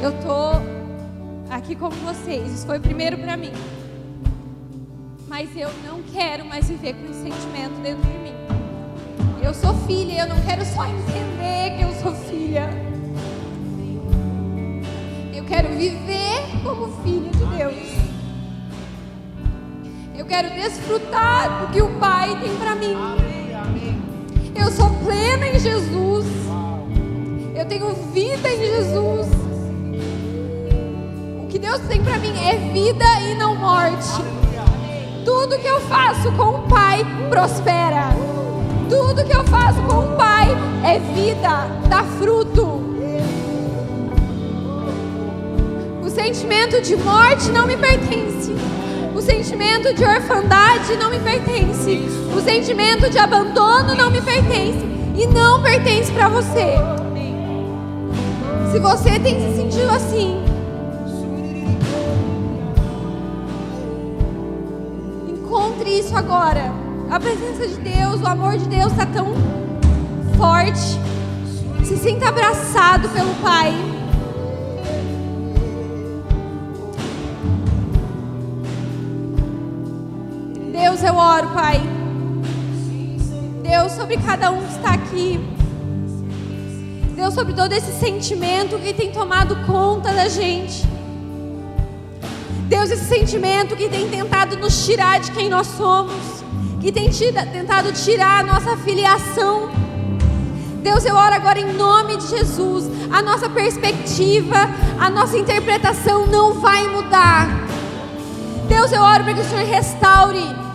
Eu 0.00 0.12
tô 0.22 1.52
aqui 1.52 1.74
como 1.74 1.96
vocês. 1.96 2.52
Isso 2.52 2.66
foi 2.66 2.78
primeiro 2.78 3.18
para 3.18 3.36
mim. 3.36 3.50
Mas 5.26 5.50
eu 5.56 5.68
não 5.84 6.00
quero 6.12 6.44
mais 6.44 6.68
viver 6.68 6.94
com 6.94 7.04
esse 7.06 7.20
sentimento 7.20 7.82
dentro 7.82 8.08
de 8.08 8.18
mim. 8.18 8.34
Eu 9.42 9.52
sou 9.52 9.74
filha, 9.84 10.20
eu 10.20 10.28
não 10.28 10.40
quero 10.42 10.64
só 10.64 10.86
entender 10.86 11.76
que 11.76 11.82
eu 11.82 11.92
sou 12.00 12.14
filha. 12.14 12.70
Eu 15.34 15.44
quero 15.44 15.68
viver 15.70 16.62
como 16.62 16.92
filha 17.02 17.30
de 17.32 17.56
Deus. 17.56 18.07
Quero 20.28 20.50
desfrutar 20.50 21.60
do 21.60 21.72
que 21.72 21.80
o 21.80 21.88
Pai 21.98 22.38
tem 22.38 22.54
para 22.56 22.74
mim. 22.74 22.94
eu 24.54 24.70
sou 24.70 24.90
plena 25.02 25.46
em 25.46 25.58
Jesus. 25.58 26.26
Eu 27.54 27.64
tenho 27.64 27.94
vida 28.12 28.46
em 28.46 28.58
Jesus. 28.58 29.26
O 31.42 31.46
que 31.48 31.58
Deus 31.58 31.80
tem 31.88 32.04
para 32.04 32.18
mim 32.18 32.34
é 32.46 32.56
vida 32.74 33.06
e 33.22 33.34
não 33.36 33.56
morte. 33.56 34.22
Tudo 35.24 35.58
que 35.58 35.66
eu 35.66 35.80
faço 35.80 36.30
com 36.32 36.56
o 36.56 36.62
Pai 36.68 37.06
prospera. 37.30 38.10
Tudo 38.90 39.24
que 39.24 39.34
eu 39.34 39.44
faço 39.44 39.80
com 39.82 40.12
o 40.12 40.16
Pai 40.18 40.48
é 40.84 40.98
vida, 40.98 41.66
dá 41.88 42.04
fruto. 42.04 42.82
O 46.04 46.10
sentimento 46.10 46.82
de 46.82 46.96
morte 46.96 47.48
não 47.48 47.66
me 47.66 47.78
pertence. 47.78 48.52
O 49.18 49.20
sentimento 49.20 49.92
de 49.94 50.04
orfandade 50.04 50.96
não 50.96 51.10
me 51.10 51.18
pertence. 51.18 52.08
O 52.32 52.40
sentimento 52.40 53.10
de 53.10 53.18
abandono 53.18 53.92
não 53.96 54.12
me 54.12 54.22
pertence. 54.22 54.86
E 55.16 55.26
não 55.26 55.60
pertence 55.60 56.12
para 56.12 56.28
você. 56.28 56.76
Se 58.70 58.78
você 58.78 59.18
tem 59.18 59.40
se 59.40 59.56
sentido 59.56 59.90
assim, 59.90 60.40
encontre 65.28 65.98
isso 65.98 66.16
agora. 66.16 66.72
A 67.10 67.18
presença 67.18 67.66
de 67.66 67.74
Deus, 67.80 68.22
o 68.22 68.26
amor 68.28 68.56
de 68.56 68.68
Deus 68.68 68.92
está 68.92 69.04
tão 69.04 69.34
forte. 70.36 70.96
Se 71.84 71.96
sinta 71.96 72.28
abraçado 72.28 73.08
pelo 73.08 73.34
Pai. 73.42 73.87
Eu 81.08 81.16
oro, 81.16 81.48
Pai. 81.48 81.80
Deus, 83.62 83.92
sobre 83.92 84.18
cada 84.18 84.50
um 84.50 84.62
que 84.62 84.72
está 84.72 84.92
aqui. 84.92 85.40
Deus, 87.16 87.32
sobre 87.32 87.54
todo 87.54 87.72
esse 87.72 87.92
sentimento 87.92 88.78
que 88.78 88.92
tem 88.92 89.10
tomado 89.10 89.56
conta 89.64 90.12
da 90.12 90.28
gente. 90.28 90.86
Deus, 92.68 92.90
esse 92.90 93.06
sentimento 93.06 93.74
que 93.74 93.88
tem 93.88 94.06
tentado 94.08 94.58
nos 94.58 94.84
tirar 94.84 95.18
de 95.18 95.32
quem 95.32 95.48
nós 95.48 95.66
somos, 95.66 96.44
que 96.78 96.92
tem 96.92 97.08
tira, 97.08 97.46
tentado 97.46 97.90
tirar 97.92 98.40
a 98.40 98.42
nossa 98.42 98.76
filiação. 98.76 99.70
Deus, 100.82 101.06
eu 101.06 101.14
oro 101.14 101.34
agora 101.34 101.58
em 101.58 101.72
nome 101.72 102.18
de 102.18 102.28
Jesus. 102.28 102.84
A 103.10 103.22
nossa 103.22 103.48
perspectiva, 103.48 104.68
a 105.00 105.08
nossa 105.08 105.38
interpretação 105.38 106.26
não 106.26 106.60
vai 106.60 106.86
mudar. 106.86 107.48
Deus, 108.68 108.92
eu 108.92 109.00
oro 109.00 109.24
para 109.24 109.32
que 109.32 109.40
o 109.40 109.44
Senhor 109.44 109.66
restaure 109.66 110.67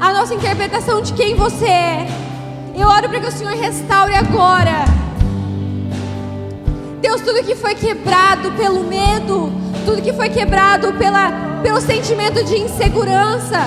a 0.00 0.12
nossa 0.14 0.34
interpretação 0.34 1.02
de 1.02 1.12
quem 1.12 1.34
você 1.34 1.66
é. 1.66 2.08
Eu 2.74 2.88
oro 2.88 3.08
para 3.08 3.20
que 3.20 3.26
o 3.26 3.32
Senhor 3.32 3.52
restaure 3.52 4.14
agora. 4.14 4.84
Deus, 7.02 7.20
tudo 7.20 7.44
que 7.44 7.54
foi 7.54 7.74
quebrado 7.74 8.50
pelo 8.52 8.82
medo, 8.84 9.52
tudo 9.84 10.00
que 10.00 10.12
foi 10.12 10.30
quebrado 10.30 10.92
pela, 10.94 11.30
pelo 11.62 11.80
sentimento 11.80 12.42
de 12.44 12.56
insegurança, 12.56 13.58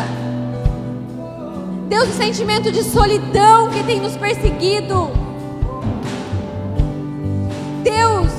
Deus, 1.87 2.09
o 2.09 2.13
sentimento 2.13 2.71
de 2.71 2.83
solidão 2.83 3.69
que 3.69 3.83
tem 3.83 3.99
nos 3.99 4.17
perseguido. 4.17 5.11
Deus, 7.83 8.31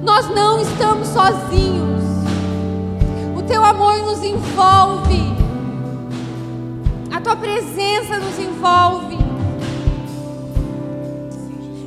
nós 0.00 0.28
não 0.30 0.60
estamos 0.60 1.08
sozinhos. 1.08 2.04
O 3.36 3.42
teu 3.42 3.64
amor 3.64 3.98
nos 3.98 4.22
envolve. 4.22 5.13
Tua 7.24 7.36
presença 7.36 8.18
nos 8.18 8.38
envolve. 8.38 9.16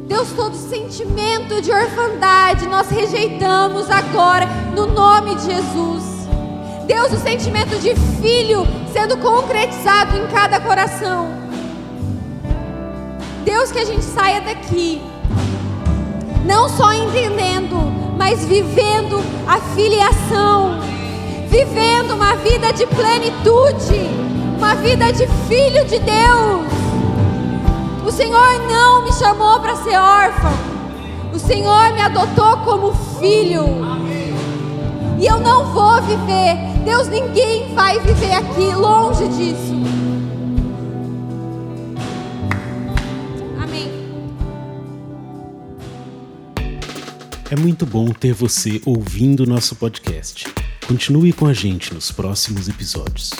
Deus, 0.07 0.29
todo 0.35 0.55
sentimento 0.55 1.61
de 1.61 1.71
orfandade 1.71 2.67
nós 2.67 2.89
rejeitamos 2.89 3.87
agora, 3.91 4.47
no 4.75 4.87
nome 4.87 5.35
de 5.35 5.43
Jesus. 5.43 6.03
Deus, 6.87 7.13
o 7.13 7.17
sentimento 7.17 7.77
de 7.79 7.93
filho 8.19 8.65
sendo 8.91 9.15
concretizado 9.17 10.17
em 10.17 10.25
cada 10.25 10.59
coração. 10.59 11.29
Deus, 13.45 13.71
que 13.71 13.77
a 13.77 13.85
gente 13.85 14.03
saia 14.03 14.41
daqui, 14.41 14.99
não 16.47 16.67
só 16.67 16.91
entendendo, 16.93 17.75
mas 18.17 18.43
vivendo 18.43 19.21
a 19.47 19.59
filiação, 19.75 20.79
vivendo 21.47 22.15
uma 22.15 22.35
vida 22.37 22.73
de 22.73 22.87
plenitude, 22.87 24.27
uma 24.57 24.73
vida 24.73 25.13
de 25.13 25.27
filho 25.47 25.85
de 25.85 25.99
Deus. 25.99 26.67
O 28.03 28.11
Senhor 28.11 28.67
não 28.67 29.03
me 29.03 29.13
chamou 29.13 29.59
para 29.59 29.75
ser 29.75 29.95
órfão. 29.95 30.51
O 31.31 31.37
Senhor 31.37 31.93
me 31.93 32.01
adotou 32.01 32.57
como 32.65 32.91
filho. 33.19 33.65
E 35.19 35.25
eu 35.27 35.39
não 35.39 35.71
vou 35.71 36.01
viver. 36.01 36.55
Deus, 36.83 37.07
ninguém 37.07 37.73
vai 37.75 37.99
viver 37.99 38.33
aqui 38.33 38.73
longe 38.73 39.27
disso. 39.27 39.75
Amém. 43.61 43.91
É 47.51 47.55
muito 47.55 47.85
bom 47.85 48.07
ter 48.07 48.33
você 48.33 48.81
ouvindo 48.85 49.45
nosso 49.45 49.75
podcast. 49.75 50.47
Continue 50.87 51.31
com 51.31 51.45
a 51.45 51.53
gente 51.53 51.93
nos 51.93 52.11
próximos 52.11 52.67
episódios. 52.67 53.31